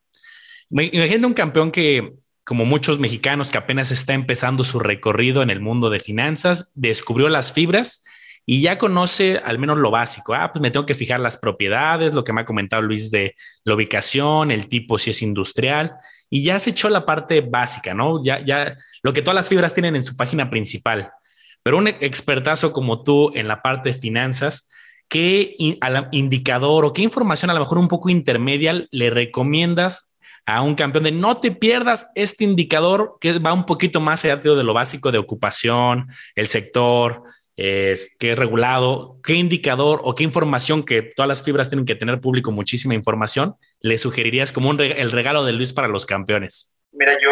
[0.69, 5.60] Imagínate un campeón que, como muchos mexicanos que apenas está empezando su recorrido en el
[5.60, 8.04] mundo de finanzas, descubrió las fibras
[8.46, 10.34] y ya conoce al menos lo básico.
[10.34, 13.36] Ah, pues me tengo que fijar las propiedades, lo que me ha comentado Luis de
[13.64, 15.94] la ubicación, el tipo si es industrial,
[16.30, 18.24] y ya se echó la parte básica, ¿no?
[18.24, 21.12] Ya, ya lo que todas las fibras tienen en su página principal.
[21.64, 24.70] Pero un expertazo como tú en la parte de finanzas,
[25.08, 25.56] ¿qué
[26.12, 31.06] indicador o qué información a lo mejor un poco intermedia le recomiendas a un campeón
[31.06, 35.12] de no te pierdas este indicador que va un poquito más allá de lo básico
[35.12, 37.24] de ocupación, el sector,
[37.58, 41.96] es, qué es regulado, qué indicador o qué información que todas las fibras tienen que
[41.96, 46.78] tener público, muchísima información, le sugerirías como un el regalo de Luis para los campeones?
[46.91, 47.32] Mira, yo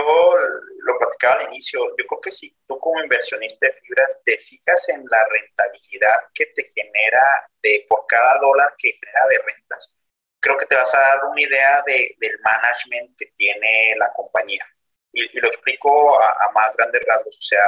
[0.86, 4.89] lo platicaba al inicio, yo creo que si tú como inversionista de fibras te fijas
[4.89, 9.97] en la rentabilidad que te genera de, por cada dólar que genera de rentas,
[10.39, 14.65] creo que te vas a dar una idea de, del management que tiene la compañía.
[15.13, 17.63] Y, lo explico a, a más grandes rasgos, o sea,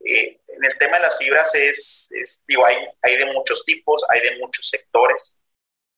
[0.00, 2.10] eh, en el tema de las fibras es,
[2.46, 5.38] digo, hay, hay de muchos tipos, hay de muchos sectores,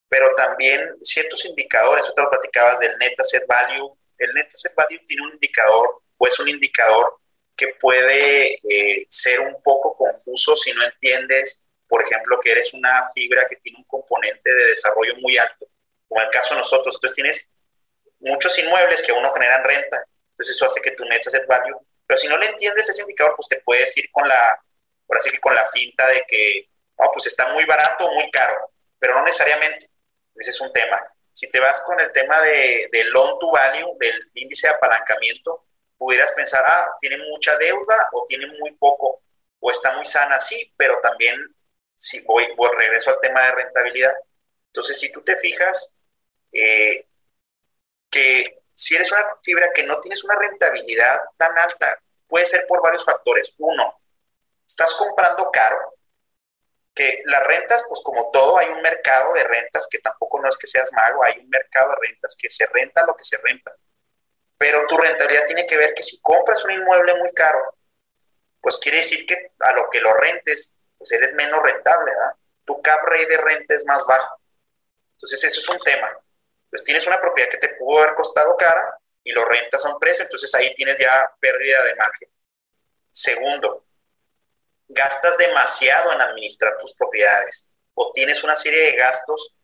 [0.09, 5.05] pero también ciertos indicadores, tú lo platicabas del net asset value, el net asset value
[5.07, 7.19] tiene un indicador o es un indicador
[7.57, 13.09] que puede eh, ser un poco confuso si no entiendes, por ejemplo, que eres una
[13.15, 15.67] fibra que tiene un componente de desarrollo muy alto,
[16.09, 17.51] como el caso de nosotros, entonces tienes
[18.21, 22.19] muchos inmuebles que uno generan renta, entonces eso hace que tu net asset value pero
[22.19, 24.61] si no le entiendes ese indicador, pues te puedes ir con la,
[25.07, 28.31] por así que con la finta de que, no, pues está muy barato o muy
[28.31, 29.91] caro, pero no necesariamente.
[30.35, 31.03] Ese es un tema.
[31.33, 35.67] Si te vas con el tema de, de loan to value, del índice de apalancamiento,
[35.99, 39.23] pudieras pensar, ah, tiene mucha deuda o tiene muy poco,
[39.61, 41.37] o está muy sana, sí, pero también,
[41.95, 44.15] si voy, voy regreso al tema de rentabilidad.
[44.69, 45.93] Entonces, si tú te fijas,
[46.53, 47.07] eh,
[48.11, 52.83] que si eres una fibra que no tienes una rentabilidad tan alta, puede ser por
[52.83, 53.55] varios factores.
[53.57, 54.01] Uno,
[54.67, 55.95] estás comprando caro,
[56.95, 60.59] que las rentas, pues como todo, hay un mercado de rentas que tampoco no es
[60.59, 63.75] que seas mago, hay un mercado de rentas que se renta lo que se renta.
[64.59, 67.79] Pero tu rentabilidad tiene que ver que si compras un inmueble muy caro,
[68.61, 72.37] pues quiere decir que a lo que lo rentes, pues eres menos rentable, ¿verdad?
[72.67, 74.39] Tu cap rate de renta es más bajo.
[75.13, 76.15] Entonces, eso es un tema.
[76.77, 79.99] Entonces tienes una propiedad que te pudo haber costado cara y lo rentas a un
[79.99, 82.29] precio, entonces ahí tienes ya pérdida de margen.
[83.11, 83.87] Segundo,
[84.87, 89.55] gastas demasiado en administrar tus propiedades o tienes una serie de gastos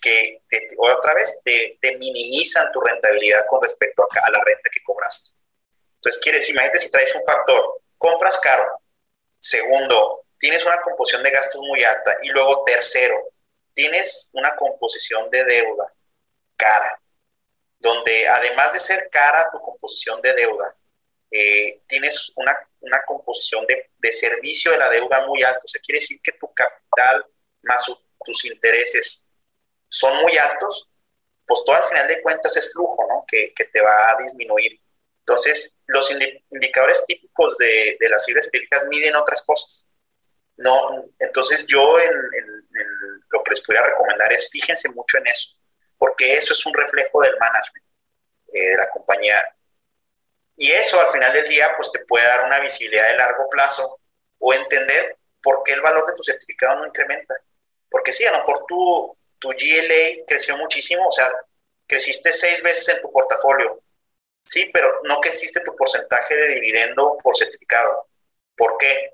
[0.00, 0.40] que
[0.78, 5.32] otra vez te, minimizan tu rentabilidad con respecto a, a, la renta que cobraste.
[5.96, 8.80] Entonces, quieres, imagínate si traes un factor, compras caro.
[9.38, 12.16] Segundo, tienes una composición de gastos muy alta.
[12.22, 13.14] Y luego, tercero,
[13.74, 15.92] tienes una composición de deuda
[16.56, 17.00] cara,
[17.78, 20.76] donde además de ser cara tu composición de deuda,
[21.30, 25.60] eh, tienes una, una composición de, de, servicio de la deuda muy alta.
[25.64, 27.26] O sea, quiere decir que tu capital
[27.62, 27.86] más
[28.24, 29.24] tus intereses
[29.88, 30.88] son muy altos,
[31.44, 33.24] pues todo al final de cuentas es flujo, ¿no?
[33.26, 34.80] Que, que te va a disminuir.
[35.20, 36.10] Entonces, los
[36.50, 39.88] indicadores típicos de, de las fibras científicas miden otras cosas.
[40.56, 42.12] No, entonces yo en,
[43.30, 45.56] lo que les podría recomendar es fíjense mucho en eso
[46.02, 47.84] porque eso es un reflejo del management
[48.52, 49.40] eh, de la compañía.
[50.56, 54.00] Y eso al final del día, pues te puede dar una visibilidad de largo plazo
[54.40, 57.36] o entender por qué el valor de tu certificado no incrementa.
[57.88, 61.30] Porque sí, a lo mejor tu, tu GLA creció muchísimo, o sea,
[61.86, 63.80] creciste seis veces en tu portafolio.
[64.44, 68.08] Sí, pero no creciste tu porcentaje de dividendo por certificado.
[68.56, 69.12] ¿Por qué?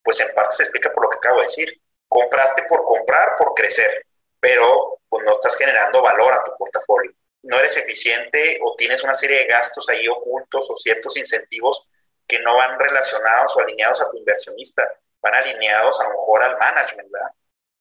[0.00, 1.82] Pues en parte se explica por lo que acabo de decir.
[2.06, 4.06] Compraste por comprar, por crecer,
[4.38, 7.12] pero pues no estás generando valor a tu portafolio.
[7.42, 11.88] No eres eficiente o tienes una serie de gastos ahí ocultos o ciertos incentivos
[12.26, 14.88] que no van relacionados o alineados a tu inversionista,
[15.20, 17.30] van alineados a lo mejor al management, ¿verdad?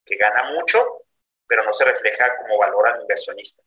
[0.03, 1.05] Que gana mucho,
[1.45, 3.61] pero no se refleja como valor al inversionista.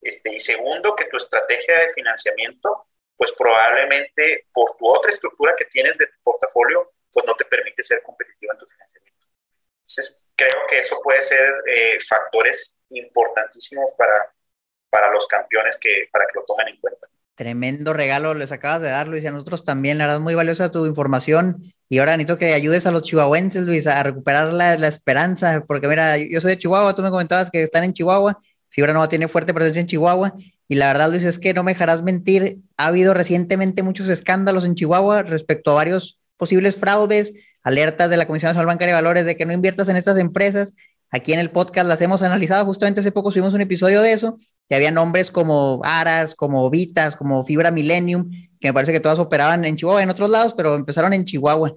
[0.00, 5.66] Este, y segundo, que tu estrategia de financiamiento, pues probablemente por tu otra estructura que
[5.66, 9.26] tienes de tu portafolio, pues no te permite ser competitivo en tu financiamiento.
[9.80, 14.32] Entonces, creo que eso puede ser eh, factores importantísimos para,
[14.90, 17.08] para los campeones que, para que lo tomen en cuenta.
[17.34, 19.98] Tremendo regalo les acabas de dar, Luis, y a nosotros también.
[19.98, 21.74] La verdad, muy valiosa tu información.
[21.88, 25.86] Y ahora necesito que ayudes a los chihuahuenses, Luis, a recuperar la, la esperanza, porque
[25.86, 29.28] mira, yo soy de Chihuahua, tú me comentabas que están en Chihuahua, Fibra Nova tiene
[29.28, 30.34] fuerte presencia en Chihuahua,
[30.66, 34.64] y la verdad, Luis, es que no me dejarás mentir, ha habido recientemente muchos escándalos
[34.64, 37.32] en Chihuahua respecto a varios posibles fraudes,
[37.66, 40.72] alertas de la Comisión Nacional Bancaria de Valores de que no inviertas en estas empresas,
[41.10, 42.64] aquí en el podcast las hemos analizado.
[42.64, 47.16] Justamente hace poco subimos un episodio de eso, que había nombres como Aras, como Vitas,
[47.16, 50.76] como Fibra Millennium, que me parece que todas operaban en Chihuahua, en otros lados, pero
[50.76, 51.74] empezaron en Chihuahua.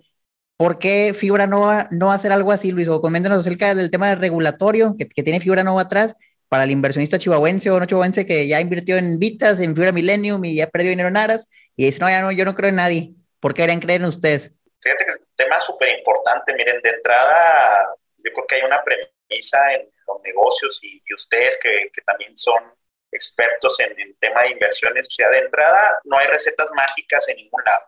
[0.57, 2.87] ¿Por qué Fibra no va, no a hacer algo así, Luis?
[2.87, 6.15] O acerca del tema regulatorio que, que tiene Fibra Nova atrás
[6.49, 10.45] para el inversionista chihuahuense o no chihuahuense que ya invirtió en Vitas, en Fibra Millennium
[10.45, 12.75] y ya perdió dinero en Aras y dice, no, ya no, yo no creo en
[12.75, 13.15] nadie.
[13.39, 14.53] ¿Por qué deberían creer en ustedes?
[14.81, 16.53] Fíjate que es un tema súper importante.
[16.53, 21.91] Miren, de entrada, yo creo que hay una premisa en los negocios y, ustedes que,
[22.05, 22.73] también son
[23.11, 25.07] expertos en el tema de inversiones.
[25.07, 27.85] O sea, de entrada, no hay recetas mágicas en ningún lado.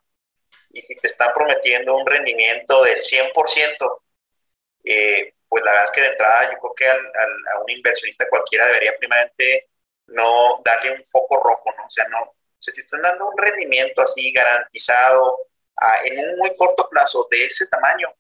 [0.72, 4.04] Y si te están prometiendo un rendimiento del 100%,
[4.86, 8.68] eh, pues la verdad es que de entrada yo creo que a un inversionista cualquiera
[8.68, 9.70] debería primeramente
[10.08, 11.86] no darle un foco rojo, ¿no?
[11.86, 15.38] O sea, no, se te están dando un rendimiento así garantizado
[16.04, 18.14] en un muy corto plazo de ese tamaño,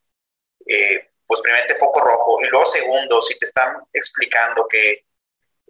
[0.65, 2.39] eh, pues primeramente foco rojo.
[2.41, 5.05] Y luego segundo, si te están explicando que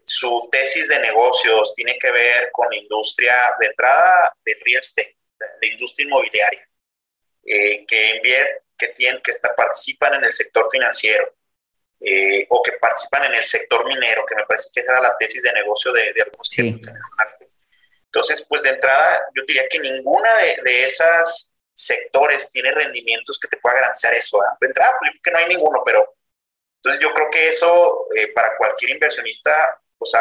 [0.03, 5.17] su tesis de negocios tiene que ver con industria de entrada de real estate,
[5.61, 6.67] de industria inmobiliaria,
[7.43, 8.21] eh, que,
[8.77, 11.35] que, tienen, que está, participan en el sector financiero
[11.99, 15.17] eh, o que participan en el sector minero, que me parece que esa era la
[15.17, 16.61] tesis de negocio de, de algunos que
[18.05, 21.50] Entonces, pues de entrada, yo diría que ninguna de, de esas
[21.85, 24.39] sectores tiene rendimientos que te pueda garantizar eso.
[24.59, 26.15] De entrada, pues que no hay ninguno, pero
[26.77, 30.13] entonces yo creo que eso eh, para cualquier inversionista, pues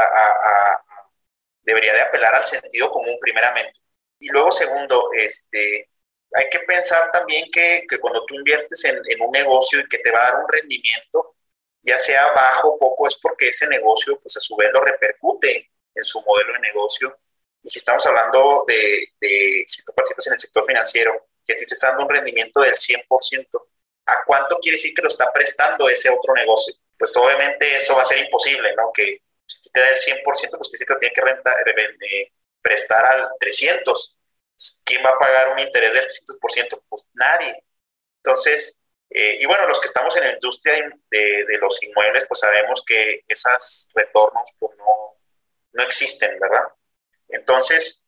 [1.62, 3.80] debería de apelar al sentido común primeramente.
[4.18, 5.88] Y luego segundo, este,
[6.34, 9.98] hay que pensar también que, que cuando tú inviertes en, en, un negocio y que
[9.98, 11.36] te va a dar un rendimiento,
[11.82, 15.70] ya sea bajo o poco, es porque ese negocio, pues a su vez lo repercute
[15.94, 17.18] en su modelo de negocio.
[17.62, 21.66] Y si estamos hablando de, de si tú participas en el sector financiero, que a
[21.66, 23.46] te está dando un rendimiento del 100%,
[24.06, 26.74] ¿a cuánto quiere decir que lo está prestando ese otro negocio?
[26.98, 28.90] Pues obviamente eso va a ser imposible, ¿no?
[28.92, 33.28] Que si te da el 100%, pues dice que lo tiene que eh, prestar al
[33.38, 34.16] 300%.
[34.84, 36.82] ¿Quién va a pagar un interés del 300%?
[36.88, 37.64] Pues nadie.
[38.16, 38.76] Entonces,
[39.08, 42.82] eh, y bueno, los que estamos en la industria de, de, los inmuebles, pues sabemos
[42.86, 45.16] que esos retornos pues no,
[45.72, 46.64] no existen, ¿verdad?
[47.28, 48.02] Entonces,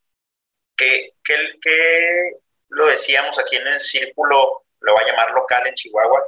[0.77, 2.42] ¿qué, qué, qué
[2.73, 6.25] lo decíamos aquí en el círculo, lo va a llamar local en Chihuahua,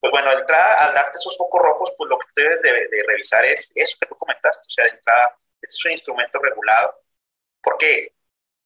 [0.00, 3.44] pues bueno, de entrada, al darte esos focos rojos, pues lo que debes de, revisar
[3.44, 7.00] es eso que tú comentaste, o sea, de entrada, este es un instrumento regulado,
[7.62, 8.12] porque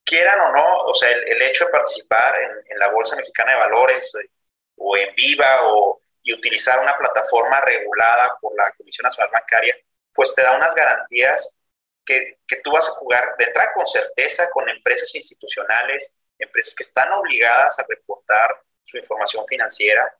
[0.04, 4.14] quieran o no, o sea, el, hecho de participar en, la Bolsa Mexicana de Valores
[4.14, 4.30] eh,
[4.76, 9.76] o en Viva o, y utilizar una plataforma regulada por la Comisión Nacional Bancaria,
[10.12, 11.56] pues te da unas garantías
[12.04, 17.12] que, que tú vas a jugar de con certeza con empresas institucionales, empresas que están
[17.12, 20.16] obligadas a reportar su información financiera,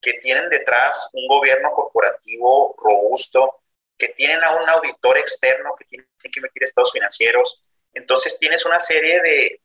[0.00, 3.62] que tienen detrás un gobierno corporativo robusto,
[3.98, 7.64] que tienen a un auditor externo que tiene que emitir estados financieros.
[7.92, 9.60] Entonces tienes una serie de,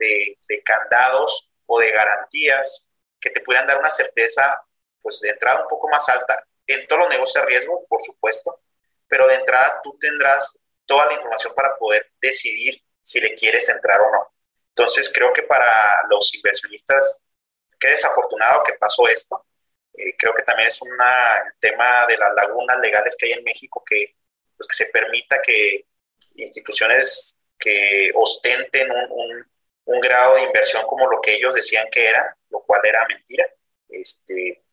[0.48, 2.88] de, candados o de garantías
[3.20, 4.64] que te puedan dar una certeza,
[5.02, 8.62] pues de entrada un poco más alta en todos los negocios de riesgo, por supuesto,
[9.08, 14.00] pero de entrada tú tendrás toda la información para poder decidir si le quieres entrar
[14.02, 14.34] o no.
[14.76, 17.22] Entonces creo que para los inversionistas,
[17.80, 19.46] qué desafortunado que pasó esto.
[19.94, 20.90] Eh, creo que también es un
[21.60, 24.16] tema de las lagunas legales que hay en México que,
[24.56, 25.86] pues, que se permita que
[26.36, 29.46] instituciones que ostenten un,
[29.86, 33.46] un, grado de inversión como lo que ellos decían que era, lo cual era mentira.
[33.90, 34.64] Este,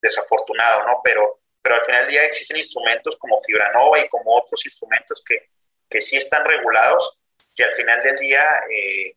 [0.00, 1.00] desafortunado, ¿no?
[1.02, 5.50] Pero, pero al final del día existen instrumentos como Fibranova y como otros instrumentos que,
[5.88, 7.18] que sí están regulados,
[7.54, 9.16] que al final del día eh,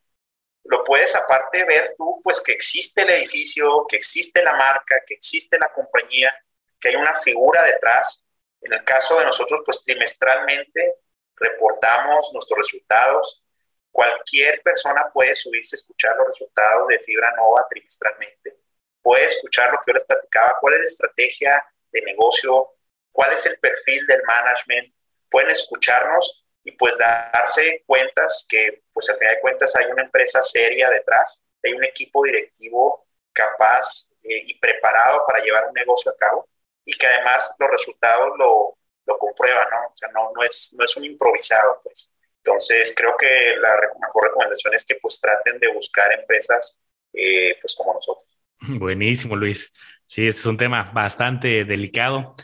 [0.64, 5.14] lo puedes aparte ver tú, pues que existe el edificio, que existe la marca, que
[5.14, 6.32] existe la compañía,
[6.78, 8.26] que hay una figura detrás.
[8.60, 10.96] En el caso de nosotros, pues trimestralmente
[11.36, 13.42] reportamos nuestros resultados.
[13.90, 18.58] Cualquier persona puede subirse a escuchar los resultados de Fibra Nova trimestralmente.
[19.02, 22.74] Puede escuchar lo que yo les platicaba, cuál es la estrategia de negocio,
[23.10, 24.94] cuál es el perfil del management.
[25.28, 30.42] Pueden escucharnos y pues darse cuentas que pues al final de cuentas hay una empresa
[30.42, 36.16] seria detrás, hay un equipo directivo capaz eh, y preparado para llevar un negocio a
[36.16, 36.48] cabo
[36.84, 39.86] y que además los resultados lo, lo comprueban, ¿no?
[39.88, 42.14] O sea, no, no, es, no es un improvisado, pues.
[42.42, 46.82] Entonces, creo que la mejor recomendación es que pues traten de buscar empresas
[47.12, 48.26] eh, pues como nosotros.
[48.60, 49.74] Buenísimo, Luis.
[50.06, 52.34] Sí, este es un tema bastante delicado.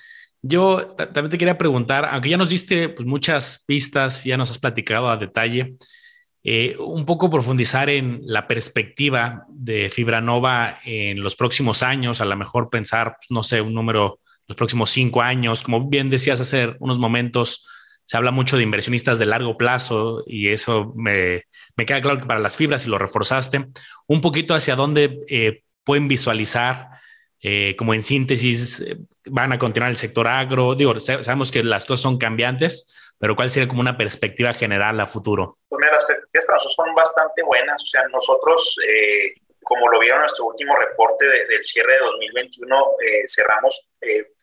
[0.48, 4.58] Yo también te quería preguntar, aunque ya nos diste pues, muchas pistas, ya nos has
[4.58, 5.74] platicado a detalle,
[6.44, 12.24] eh, un poco profundizar en la perspectiva de Fibra Nova en los próximos años, a
[12.24, 15.62] lo mejor pensar, pues, no sé, un número los próximos cinco años.
[15.62, 17.66] Como bien decías hace unos momentos,
[18.04, 21.42] se habla mucho de inversionistas de largo plazo y eso me,
[21.76, 23.66] me queda claro que para las fibras, y lo reforzaste,
[24.06, 26.90] un poquito hacia dónde eh, pueden visualizar,
[27.42, 30.74] eh, como en síntesis, eh, van a continuar el sector agro.
[30.74, 35.06] Digo, sabemos que las cosas son cambiantes, pero ¿cuál sería como una perspectiva general a
[35.06, 35.58] futuro?
[35.68, 37.82] Pues las perspectivas para nosotros son bastante buenas.
[37.82, 38.78] O sea, nosotros,
[39.62, 42.86] como lo vieron en nuestro último reporte del cierre de 2021,
[43.26, 43.88] cerramos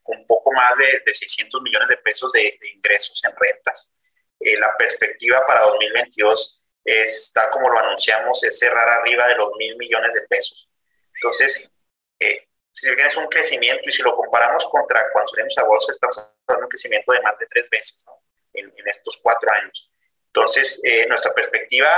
[0.03, 3.93] con un poco más de, de 600 millones de pesos de, ingresos en rentas.
[4.39, 9.51] Eh, la perspectiva para 2022 es, tal como lo anunciamos, es cerrar arriba de los
[9.57, 10.69] mil millones de pesos.
[11.15, 11.73] Entonces,
[12.19, 16.17] eh, si es un crecimiento y si lo comparamos contra cuando salimos a bolsa, estamos
[16.17, 18.05] hablando de un crecimiento de más de tres veces
[18.53, 19.91] en, estos cuatro años.
[20.28, 21.89] Entonces, eh, nuestra perspectiva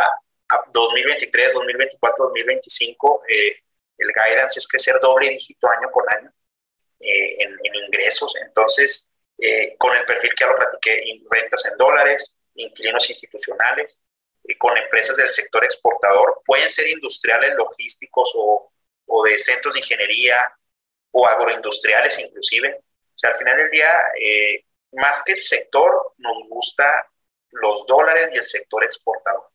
[0.49, 3.23] a 2023, 2024, 2025,
[3.97, 6.31] el guidance es crecer doble dígito año con año.
[6.99, 8.35] Eh, en, ingresos.
[8.41, 14.01] Entonces, eh, con el perfil que ya lo platiqué, rentas en dólares, inquilinos institucionales,
[14.43, 18.71] eh, con empresas del sector exportador, pueden ser industriales, logísticos o,
[19.05, 20.51] o, de centros de ingeniería
[21.17, 22.75] o agroindustriales inclusive.
[22.77, 23.89] O sea, al final del día,
[24.91, 27.09] más que el sector, nos gusta
[27.51, 29.49] los dólares y el sector exportador.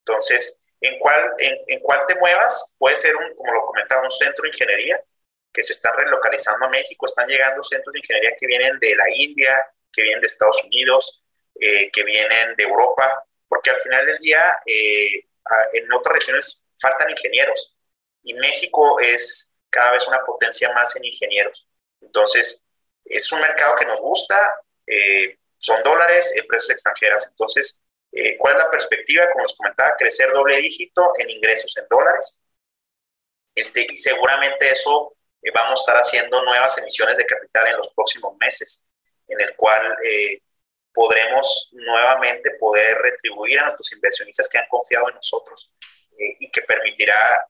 [0.00, 2.74] Entonces, ¿en cuál, en cuál te muevas?
[2.76, 5.02] Puede ser, un, como lo comentaba, un centro de ingeniería,
[5.50, 9.04] que se están relocalizando a México, están llegando centros de ingeniería que vienen de la
[9.14, 11.24] India, que vienen de Estados Unidos,
[11.58, 15.24] eh, que vienen de Europa, porque al final del día eh,
[15.72, 17.74] en otras regiones faltan ingenieros
[18.22, 21.68] y México es cada vez una potencia más en ingenieros.
[22.00, 22.64] Entonces,
[23.04, 24.36] es un mercado que nos gusta,
[24.86, 27.26] eh, son dólares, empresas extranjeras.
[27.28, 27.82] Entonces,
[28.38, 29.30] ¿cuál es la perspectiva?
[29.30, 32.40] Como les comentaba, crecer doble dígito en ingresos en dólares.
[33.54, 35.16] Este, y seguramente eso
[35.54, 38.86] vamos a estar haciendo nuevas emisiones de capital en los próximos meses,
[39.28, 40.40] en el cual eh,
[40.92, 45.70] podremos nuevamente poder retribuir a nuestros inversionistas que han confiado en nosotros
[46.18, 47.46] eh, y que permitirá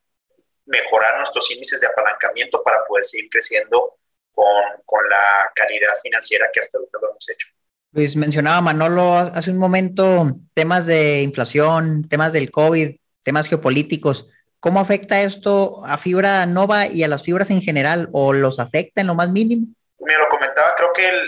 [0.67, 3.97] mejorar nuestros índices de apalancamiento para poder seguir creciendo
[4.31, 7.47] con, con la calidad financiera que hasta ahorita lo hemos hecho.
[7.93, 14.27] Luis, mencionaba Manolo hace un momento temas de inflación, temas del COVID, temas geopolíticos.
[14.59, 19.01] ¿Cómo afecta esto a Fibra Nova y a las fibras en general o los afecta
[19.01, 19.67] en lo más mínimo?
[19.99, 21.27] Me lo comentaba, creo que el,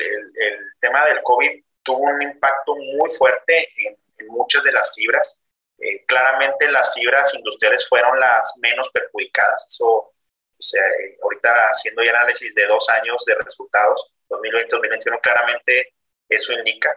[0.79, 1.49] tema del COVID
[1.83, 5.41] tuvo un impacto muy fuerte en, muchas de las fibras.
[5.81, 9.65] Eh, claramente las fibras industriales fueron las menos perjudicadas.
[9.69, 10.13] Eso, o
[10.59, 10.83] sea,
[11.23, 15.95] ahorita haciendo ya análisis de dos años de resultados, 2020-2021, claramente
[16.27, 16.95] eso indica.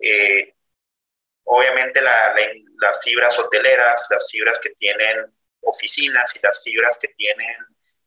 [0.00, 0.54] Eh,
[1.44, 7.56] obviamente las fibras hoteleras, las fibras que tienen oficinas y las fibras que tienen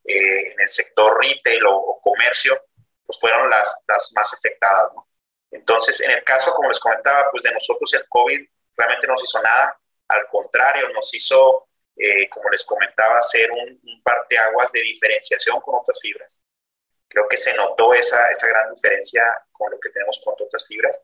[0.03, 2.59] eh, en el sector retail o, comercio,
[3.05, 4.91] pues fueron las, las más afectadas.
[4.93, 5.07] ¿no?
[5.51, 9.23] Entonces, en el caso, como les comentaba, pues de nosotros el COVID realmente no nos
[9.23, 14.81] hizo nada, al contrario, nos hizo, eh, como les comentaba, hacer un, un parteaguas de
[14.81, 16.41] diferenciación con otras fibras.
[17.07, 21.01] Creo que se notó esa, esa gran diferencia con lo que tenemos con otras fibras.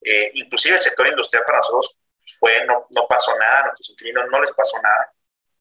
[0.00, 1.98] Eh, inclusive el sector industrial para nosotros
[2.38, 5.12] fue, no, no pasó nada, a nuestros inquilinos no les pasó nada.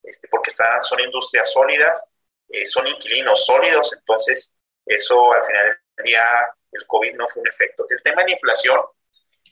[0.03, 2.09] Este, porque están, son industrias sólidas,
[2.49, 6.23] eh, son inquilinos sólidos, entonces eso al final del día
[6.71, 7.85] el COVID no fue un efecto.
[7.89, 8.79] El tema de la inflación,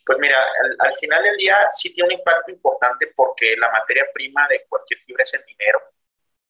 [0.05, 0.37] pues mira,
[0.79, 4.99] al, final del día sí tiene un impacto importante porque la materia prima de cualquier
[4.99, 5.81] fibra es el dinero,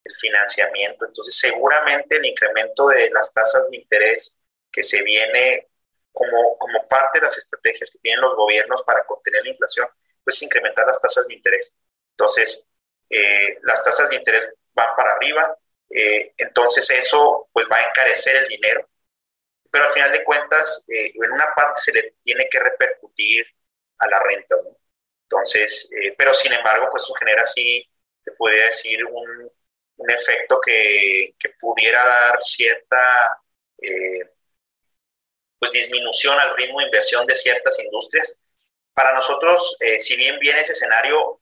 [0.03, 4.37] el financiamiento, entonces seguramente el incremento de las tasas de interés
[4.71, 5.69] que se viene
[6.11, 9.87] como, como parte de las estrategias que tienen los gobiernos para contener la inflación,
[10.23, 11.77] pues incrementar las tasas de interés.
[12.11, 12.67] Entonces,
[13.09, 15.57] eh, las tasas de interés van para arriba,
[15.89, 18.89] eh, entonces eso pues va a encarecer el dinero,
[19.75, 23.45] pero al final de cuentas eh, en una parte se le tiene que repercutir
[23.97, 24.65] a las rentas,
[25.23, 27.85] Entonces, pero sin embargo pues eso genera así,
[28.23, 29.51] te puede decir un,
[29.97, 33.41] un efecto que, que, pudiera dar cierta
[35.59, 38.39] pues disminución al ritmo de inversión de ciertas industrias.
[38.93, 41.41] Para nosotros, si bien viene ese escenario,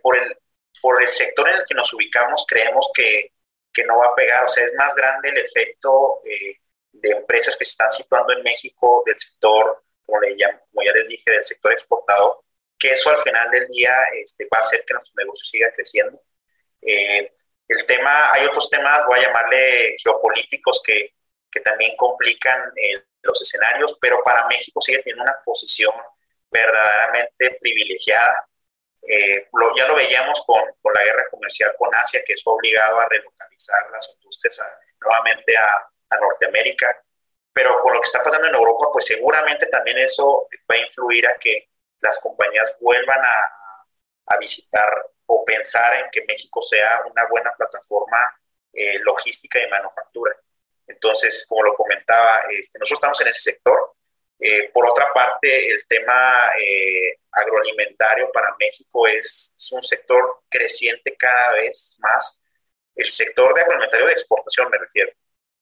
[0.00, 0.34] por el,
[0.80, 3.32] por el sector en el que nos ubicamos, creemos que,
[3.70, 4.44] que no va a pegar.
[4.44, 6.60] O sea, es más grande el efecto eh,
[7.06, 10.92] de empresas que se están situando en México del sector, como, le llamo, como ya
[10.92, 12.42] les dije, del sector exportador,
[12.78, 16.20] que eso al final del día este, va a hacer que nuestro negocio siga creciendo.
[16.82, 17.32] Eh,
[17.68, 21.14] el tema, hay otros temas, voy a llamarle geopolíticos, que,
[21.50, 25.92] que también complican eh, los escenarios, pero para México sigue teniendo una posición
[26.50, 28.46] verdaderamente privilegiada
[29.08, 32.98] eh, ya lo veíamos con, con, la guerra comercial con Asia, que eso ha obligado
[32.98, 34.60] a relocalizar las industrias
[35.00, 37.02] nuevamente a, a, Norteamérica.
[37.52, 41.26] pero con lo que está pasando en Europa, pues seguramente también eso va a influir
[41.26, 43.56] a que las compañías vuelvan a,
[44.26, 44.90] a visitar
[45.26, 48.38] o pensar en que México sea una buena plataforma
[48.72, 50.36] eh, logística y manufactura.
[50.86, 53.94] Entonces, como lo comentaba, este, nosotros estamos en ese sector.
[54.38, 61.16] Eh, por otra parte, el tema eh, agroalimentario para México es, es, un sector creciente
[61.16, 62.42] cada vez más.
[62.94, 65.10] El sector de agroalimentario de exportación, me refiero.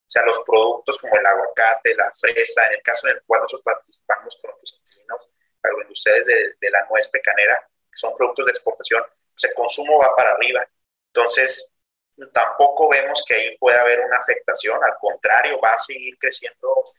[0.07, 3.43] O sea, los productos como el aguacate, la fresa, en el caso en el cual
[3.43, 5.31] nosotros participamos con nuestros inquilinos
[5.63, 9.03] agroindustriales de, de la nuez pecanera, que son productos de exportación,
[9.33, 10.67] pues el consumo va para arriba.
[11.09, 11.73] Entonces,
[12.33, 16.93] tampoco vemos que ahí pueda haber una afectación, al contrario, va a seguir creciendo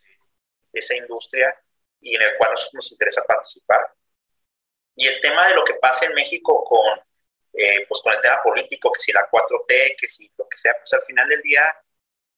[0.73, 1.55] esa industria
[2.01, 3.93] y en el cual nos, nos interesa participar.
[4.95, 6.99] Y el tema de lo que pasa en México con,
[7.53, 10.73] eh, pues con el tema político, que si la 4T, que si lo que sea,
[10.77, 11.63] pues al final del día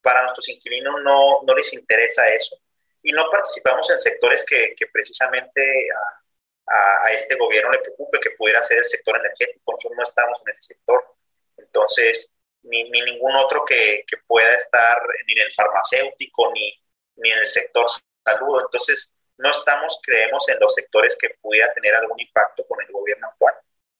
[0.07, 2.57] para nuestros inquilinos no, no les interesa eso.
[3.03, 5.85] Y no participamos en sectores que, que precisamente
[6.65, 9.69] a, a, este gobierno le preocupe, que pudiera ser el sector energético.
[9.69, 11.03] Nosotros no estamos en ese sector.
[11.57, 12.33] Entonces,
[12.63, 16.81] ni, ni ningún otro que, que, pueda estar ni en el farmacéutico ni,
[17.17, 17.85] ni en el sector
[18.23, 18.61] salud.
[18.61, 23.27] Entonces, no estamos, creemos, en los sectores que pudiera tener algún impacto con el gobierno
[23.27, 23.55] actual.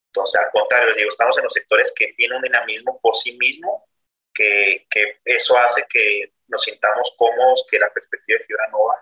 [0.05, 3.37] Entonces, al contrario, les digo, estamos en los sectores que tienen un dinamismo por sí
[3.37, 3.89] mismo,
[4.37, 8.93] que, que eso hace que nos sintamos cómodos, que la perspectiva de Fibra Nova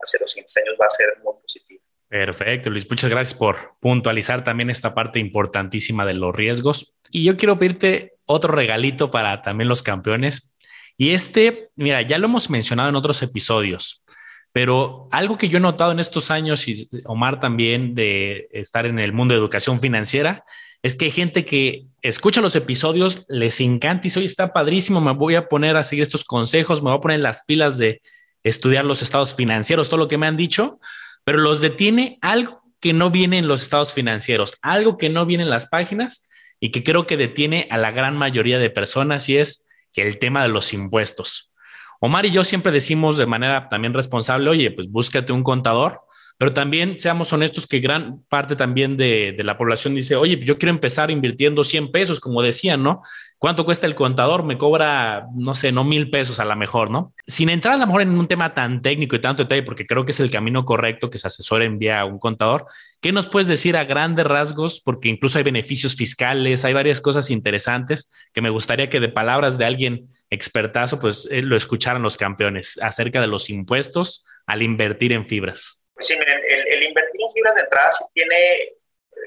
[0.00, 1.82] hacia los siguientes años va a ser muy positiva.
[2.08, 2.88] Perfecto, Luis.
[2.88, 6.96] Muchas gracias por puntualizar también esta parte importantísima de los riesgos.
[7.10, 10.56] Y yo quiero pedirte otro regalito para también los campeones.
[10.96, 14.04] Y este, mira, ya lo hemos mencionado en otros episodios,
[14.52, 18.98] pero algo que yo he notado en estos años, y Omar también, de estar en
[18.98, 20.44] el mundo de educación financiera,
[20.82, 25.12] es que hay gente que escucha los episodios, les encanta y dice, está padrísimo, me
[25.12, 28.00] voy a poner a seguir estos consejos, me voy a poner las pilas de
[28.44, 30.80] estudiar los estados financieros, todo lo que me han dicho,
[31.24, 35.42] pero los detiene algo que no viene en los estados financieros, algo que no viene
[35.42, 39.36] en las páginas y que creo que detiene a la gran mayoría de personas y
[39.36, 39.68] es
[40.02, 41.52] el tema de los impuestos.
[42.00, 46.02] Omar y yo siempre decimos de manera también responsable, oye, pues búscate un contador,
[46.38, 50.70] pero también seamos honestos que gran parte también de, la población dice, oye, yo quiero
[50.70, 53.02] empezar invirtiendo 100 pesos, como decían, ¿no?
[53.38, 54.44] ¿Cuánto cuesta el contador?
[54.44, 57.12] Me cobra, no sé, no mil pesos a lo mejor, ¿no?
[57.26, 60.04] Sin entrar a lo mejor en un tema tan técnico y tanto detalle, porque creo
[60.04, 62.66] que es el camino correcto que se asesore envía a un contador.
[63.00, 64.80] ¿Qué nos puedes decir a grandes rasgos?
[64.80, 69.58] Porque incluso hay beneficios fiscales, hay varias cosas interesantes que me gustaría que de palabras
[69.58, 75.12] de alguien expertazo, pues eh, lo escucharan los campeones acerca de los impuestos al invertir
[75.12, 75.87] en fibras.
[75.98, 78.76] Pues sí, miren, el, el, invertir en fibras de entrada sí tiene,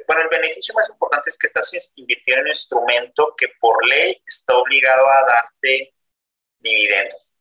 [0.08, 4.24] bueno, el beneficio más importante es que estás invirtiendo en un instrumento que por ley
[4.26, 5.94] está obligado a darte
[6.60, 7.34] dividendos.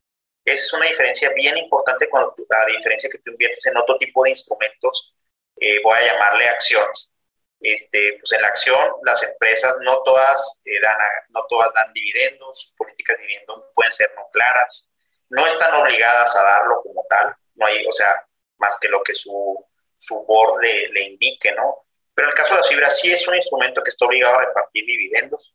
[0.44, 4.24] Esa es una diferencia bien importante tú, la diferencia que tú inviertes en otro tipo
[4.24, 5.14] de instrumentos,
[5.60, 7.14] eh, voy a llamarle acciones.
[7.60, 10.96] Este, pues en la acción las empresas no todas, eh, dan,
[11.28, 14.90] no todas dan dividendos, sus políticas de dividendos pueden ser no claras,
[15.28, 18.26] no están obligadas a darlo como tal, no hay, o sea,
[18.60, 21.86] más que lo que su, su board le, le, indique, ¿no?
[22.14, 24.46] Pero en el caso de las fibras sí es un instrumento que está obligado a
[24.46, 25.54] repartir dividendos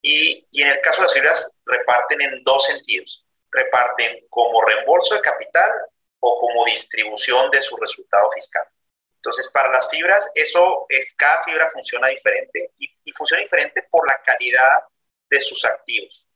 [0.00, 3.26] y, y en el caso de las fibras reparten en dos sentidos.
[3.50, 5.70] Reparten como reembolso de capital
[6.20, 8.64] o como distribución de su resultado fiscal.
[9.16, 14.06] Entonces, para las fibras, eso es, cada fibra funciona diferente y, y funciona diferente por
[14.06, 14.82] la calidad
[15.30, 16.28] de sus activos.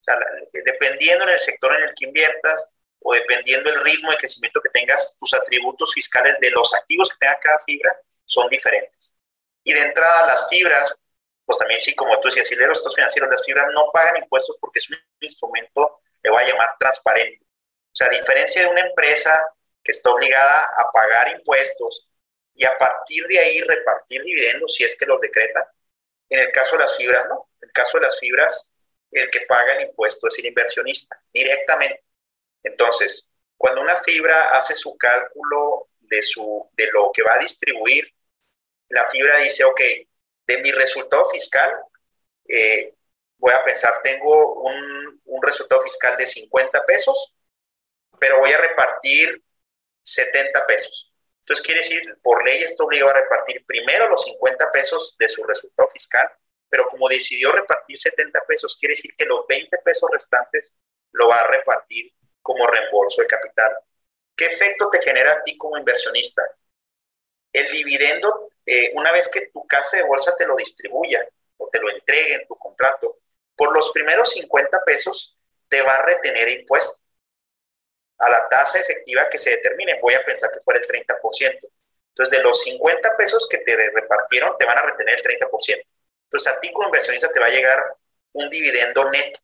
[0.00, 0.18] O sea,
[0.52, 2.74] dependiendo en el sector en el que inviertas,
[3.06, 7.16] o dependiendo del ritmo de crecimiento que tengas, tus atributos fiscales de los activos que
[7.18, 7.94] tenga cada fibra
[8.24, 9.14] son diferentes.
[9.62, 10.94] Y de entrada, las fibras,
[11.44, 14.16] pues también sí, como tú decías, si lees los estados financieros, las fibras no pagan
[14.16, 17.44] impuestos porque es un instrumento, le voy a llamar transparente.
[17.44, 19.38] O sea, a diferencia de una empresa
[19.82, 22.08] que está obligada a pagar impuestos
[22.54, 25.70] y a partir de ahí repartir dividendos si es que los decreta,
[26.30, 27.50] en el caso de las fibras, no.
[27.60, 28.72] En el caso de las fibras,
[29.10, 32.03] el que paga el impuesto es el inversionista, directamente.
[32.64, 38.12] Entonces, cuando una fibra hace su cálculo de, su, de lo que va a distribuir,
[38.88, 39.80] la fibra dice, ok,
[40.46, 41.72] de mi resultado fiscal,
[42.48, 42.94] eh,
[43.38, 47.34] voy a pensar, tengo un, un, resultado fiscal de 50 pesos,
[48.18, 49.42] pero voy a repartir
[50.02, 51.12] 70 pesos.
[51.40, 55.42] Entonces quiere decir, por ley está obligado a repartir primero los 50 pesos de su
[55.44, 56.30] resultado fiscal,
[56.68, 60.74] pero como decidió repartir 70 pesos, quiere decir que los 20 pesos restantes
[61.12, 62.12] lo va a repartir
[62.44, 63.72] como reembolso de capital.
[64.36, 66.42] ¿Qué efecto te genera a ti como inversionista?
[67.50, 71.26] El dividendo, eh, una vez que tu casa de bolsa te lo distribuya
[71.56, 73.18] o te lo entregue en tu contrato,
[73.56, 75.38] por los primeros 50 pesos
[75.68, 77.00] te va a retener impuesto.
[78.18, 79.98] a la tasa efectiva que se determine.
[80.00, 81.68] Voy a pensar que fuera el 30%.
[82.10, 85.84] Entonces, de los 50 pesos que te repartieron, te van a retener el 30%.
[86.26, 87.82] Entonces, a ti como inversionista te va a llegar
[88.32, 89.40] un dividendo neto.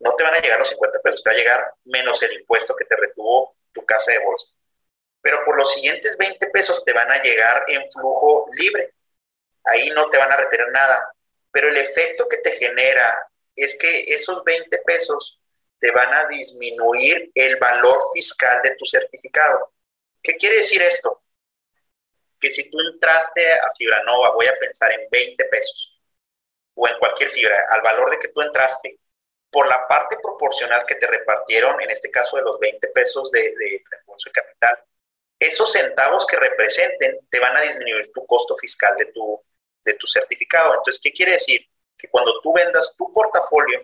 [0.00, 2.74] No te van a llegar los 50 pesos, te va a llegar menos el impuesto
[2.76, 4.52] que te retuvo tu casa de bolsa.
[5.20, 8.94] Pero por los siguientes 20 pesos te van a llegar en flujo libre.
[9.64, 11.14] Ahí no te van a retener nada.
[11.50, 13.26] Pero el efecto que te genera
[13.56, 15.40] es que esos 20 pesos
[15.78, 19.72] te van a disminuir el valor fiscal de tu certificado.
[20.22, 21.22] ¿Qué quiere decir esto?
[22.40, 26.00] Que si tú entraste a Fibranova, voy a pensar en 20 pesos,
[26.74, 28.98] o en cualquier fibra, al valor de que tú entraste,
[29.54, 33.40] por la parte proporcional que te repartieron, en este caso de los 20 pesos de,
[33.40, 34.84] de de capital,
[35.38, 39.40] esos centavos que representen te van a disminuir tu costo fiscal de tu,
[39.84, 40.74] de tu certificado.
[40.74, 41.64] Entonces, ¿qué quiere decir?
[41.96, 43.80] Que cuando tú vendas tu portafolio,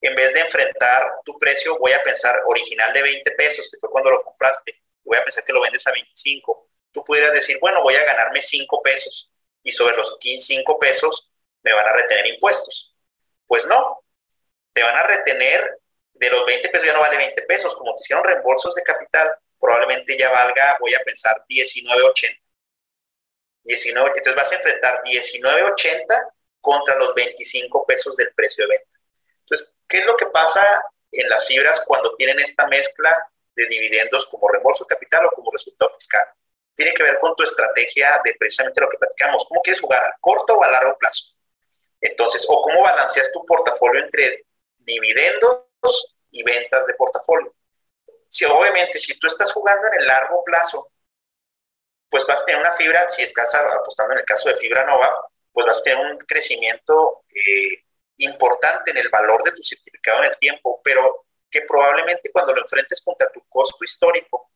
[0.00, 3.90] en vez de enfrentar tu precio, voy a pensar original de 20 pesos, que fue
[3.90, 4.74] cuando lo compraste,
[5.04, 8.40] voy a pensar que lo vendes a 25, tú pudieras decir, bueno, voy a ganarme
[8.40, 9.30] 5 pesos
[9.62, 11.30] y sobre los 5 pesos
[11.62, 12.94] me van a retener impuestos.
[13.46, 14.02] Pues no,
[14.78, 15.76] te van a retener
[16.12, 19.28] de los 20 pesos, ya no vale 20 pesos, como te hicieron reembolsos de capital,
[19.58, 22.38] probablemente ya valga, voy a pensar, 19.80.
[23.64, 29.00] 19, entonces vas a enfrentar 19.80 contra los 25 pesos del precio de venta.
[29.40, 34.26] Entonces, ¿qué es lo que pasa en las fibras cuando tienen esta mezcla de dividendos
[34.26, 36.24] como reembolso de capital o como resultado fiscal?
[36.76, 39.44] Tiene que ver con tu estrategia de precisamente lo que platicamos.
[39.44, 40.04] ¿Cómo quieres jugar?
[40.04, 41.34] ¿A corto o a largo plazo?
[42.00, 44.46] Entonces, o cómo balanceas tu portafolio entre
[44.88, 47.54] dividendos y ventas de portafolio.
[48.28, 50.90] Si obviamente, si tú estás jugando en el largo plazo,
[52.10, 55.30] pues vas a tener una fibra, si estás apostando en el caso de fibra nova,
[55.52, 57.84] pues vas a tener un crecimiento eh,
[58.18, 62.62] importante en el valor de tu certificado en el tiempo, pero que probablemente cuando lo
[62.62, 64.50] enfrentes contra tu costo histórico,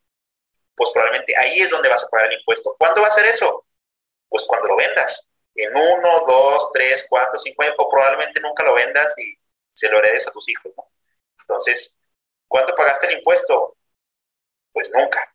[0.75, 2.75] pues probablemente ahí es donde vas a pagar el impuesto.
[2.77, 3.65] ¿Cuándo va a ser eso?
[4.27, 8.73] Pues cuando lo vendas en uno, dos, tres, cuatro, cinco años, o probablemente nunca lo
[8.73, 9.37] vendas y
[9.73, 10.91] se lo heredes a tus hijos, ¿no?
[11.39, 11.97] Entonces,
[12.47, 13.77] ¿cuánto pagaste el impuesto?
[14.71, 15.33] Pues nunca.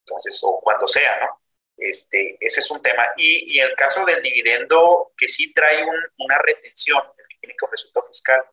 [0.00, 1.38] Entonces, o cuando sea, ¿no?
[1.76, 3.06] Este, ese es un tema.
[3.16, 5.84] Y, y el caso del dividendo, que sí trae
[6.18, 8.44] una retención, el que tiene que resultado fiscal,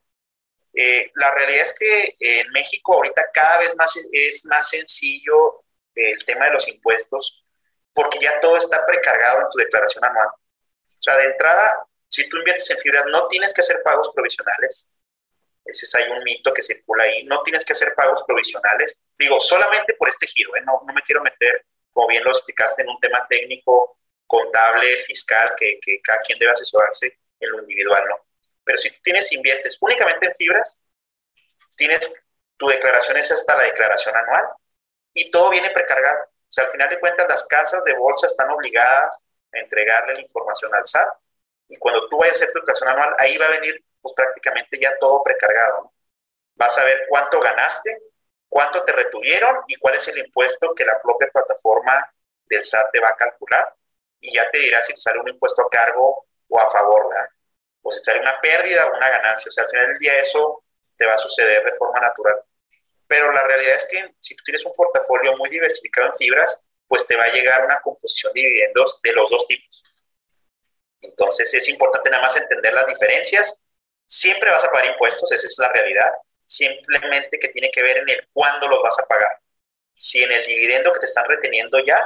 [0.74, 6.24] eh, la realidad es que en México ahorita cada vez más es más sencillo el
[6.24, 7.44] tema de los impuestos
[7.94, 10.28] porque ya todo está precargado en tu declaración anual.
[10.28, 14.90] O sea, de entrada, si tú inviertes en fibras, no tienes que hacer pagos provisionales.
[15.64, 17.24] Ese es hay un mito que circula ahí.
[17.24, 19.02] No tienes que hacer pagos provisionales.
[19.18, 20.62] Digo, solamente por este giro, ¿eh?
[20.66, 25.54] no, no me quiero meter, como bien lo explicaste, en un tema técnico, contable, fiscal,
[25.58, 28.26] que, que cada quien debe asesorarse en lo individual, ¿no?
[28.64, 30.84] Pero si tú tienes, inviertes únicamente en fibras,
[31.76, 32.16] tienes,
[32.58, 34.46] tu declaración es hasta la declaración anual
[35.14, 36.24] y todo viene precargado.
[36.24, 39.20] O sea, al final de cuentas, las casas de bolsa están obligadas
[39.52, 41.10] entregarle la información al SAT
[41.72, 44.78] y cuando tú vayas a hacer tu declaración anual, ahí va a venir pues prácticamente
[44.80, 45.94] ya todo precargado.
[46.56, 47.98] Vas a ver cuánto ganaste,
[48.50, 52.14] cuánto te retuvieron y cuál es el impuesto que la propia plataforma
[52.46, 53.74] del SAT te va a calcular
[54.20, 57.30] y ya te dirá si te sale un impuesto a cargo o a favor, ¿verdad?
[57.84, 59.50] o si te sale una pérdida o una ganancia.
[59.50, 60.64] O sea, al final del día eso
[60.98, 62.42] te va a suceder de forma natural.
[63.08, 67.08] Pero la realidad es que si tú tienes un portafolio muy diversificado en fibras, pues
[67.08, 69.81] te va a llegar una composición de dividendos de los dos tipos.
[71.02, 73.58] Entonces es importante nada más entender las diferencias.
[74.06, 76.12] Siempre vas a pagar impuestos, esa es la realidad.
[76.46, 79.32] Simplemente que tiene que ver en el cuándo los vas a pagar.
[79.96, 82.02] Si en el dividendo que te están reteniendo ya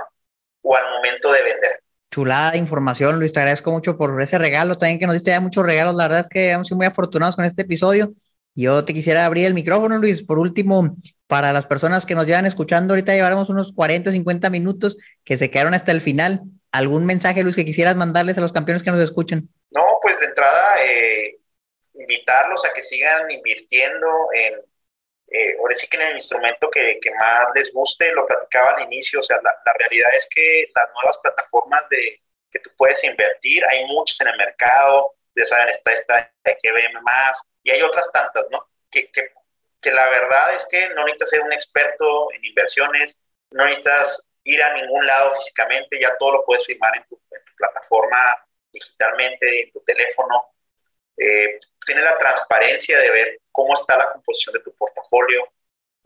[0.61, 1.79] o al momento de vender.
[2.11, 3.33] Chulada de información, Luis.
[3.33, 5.95] Te agradezco mucho por ese regalo también que nos diste ya muchos regalos.
[5.95, 8.13] La verdad es que hemos sido muy afortunados con este episodio.
[8.53, 10.23] Yo te quisiera abrir el micrófono, Luis.
[10.23, 10.95] Por último,
[11.27, 15.51] para las personas que nos llevan escuchando, ahorita llevaremos unos 40, 50 minutos que se
[15.51, 16.41] quedaron hasta el final.
[16.77, 19.49] ¿Algún mensaje, Luis, que quisieras mandarles a los campeones que nos escuchan?
[19.71, 21.37] No, pues de entrada, eh,
[21.93, 24.55] invitarlos a que sigan invirtiendo en,
[25.27, 28.83] eh, ahora sí que en el instrumento que, que, más les guste, lo platicaba al
[28.83, 32.21] inicio, o sea, la, la, realidad es que las nuevas plataformas de
[32.51, 37.41] que tú puedes invertir, hay muchos en el mercado, ya saben, está esta KBM más,
[37.63, 38.67] y hay otras tantas, ¿no?
[38.89, 39.31] Que, que
[39.85, 43.21] que la verdad es que no necesitas ser un experto en inversiones,
[43.51, 47.19] no necesitas ir a ningún lado físicamente, ya todo lo puedes firmar en tu,
[47.57, 48.17] plataforma
[48.71, 50.55] digitalmente, en tu teléfono.
[51.17, 55.47] Eh, tiene la transparencia de ver cómo está la composición de tu portafolio.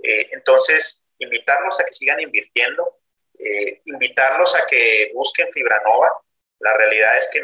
[0.03, 2.99] Eh, entonces, invitarlos a que sigan invirtiendo,
[3.39, 6.21] eh, invitarlos a que busquen Fibranova.
[6.59, 7.41] La realidad es que,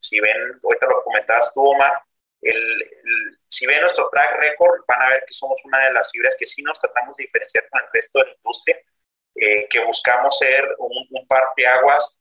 [0.00, 2.02] si ven, ahorita lo comentabas tú, Omar,
[2.40, 2.90] el
[3.60, 6.46] si ven nuestro track record, van a ver que somos una de las fibras que
[6.46, 8.80] sí nos tratamos de diferenciar con el resto de la industria,
[9.42, 12.20] eh, que buscamos ser un, un par de aguas,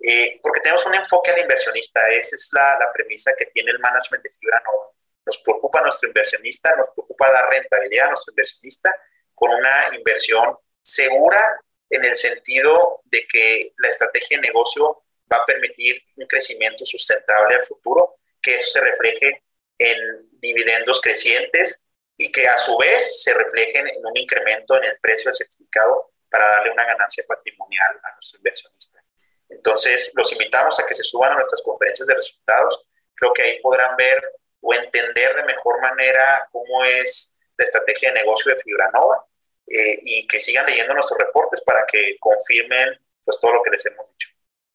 [0.00, 2.00] eh, porque tenemos un enfoque al inversionista.
[2.08, 4.86] Esa es la, la, premisa que tiene el management de Fibra Nova.
[5.26, 8.90] Nos preocupa nuestro inversionista, nos preocupa dar rentabilidad a nuestro inversionista
[9.34, 11.60] con una inversión segura
[11.90, 17.56] en el sentido de que la estrategia de negocio va a permitir un crecimiento sustentable
[17.56, 19.44] al futuro, que eso se refleje
[19.76, 21.86] en dividendos crecientes
[22.16, 26.10] y que a su vez se reflejen en un incremento en el precio del certificado
[26.30, 29.02] para darle una ganancia patrimonial a nuestro inversionista.
[29.48, 32.86] Entonces, los invitamos a que se suban a nuestras conferencias de resultados.
[33.14, 34.22] Creo que ahí podrán ver
[34.60, 39.24] o entender de mejor manera cómo es la estrategia de negocio de Fibranova
[39.66, 42.88] eh, y que sigan leyendo nuestros reportes para que confirmen
[43.24, 44.28] pues todo lo que les hemos dicho.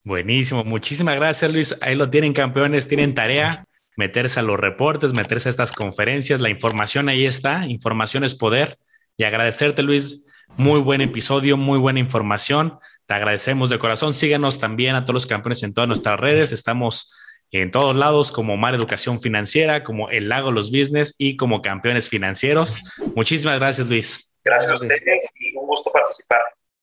[0.04, 1.76] Buenísimo, muchísimas gracias Luis.
[1.82, 6.50] Ahí lo tienen campeones, tienen tarea meterse a los reportes, meterse a estas conferencias, la
[6.50, 8.78] información ahí está, información es poder.
[9.18, 12.80] Y agradecerte, Luis, muy buen episodio, muy buena información.
[13.06, 14.14] Te agradecemos de corazón.
[14.14, 16.52] Síganos también a todos los campeones en todas nuestras redes.
[16.52, 17.16] Estamos
[17.52, 22.10] en todos lados como Mar Educación Financiera, como El Lago Los Business y como Campeones
[22.10, 22.82] Financieros.
[23.16, 24.34] Muchísimas gracias, Luis.
[24.44, 26.42] Gracias a ustedes y un gusto participar.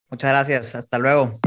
[0.08, 0.74] Muchas gracias.
[0.74, 1.40] Hasta luego.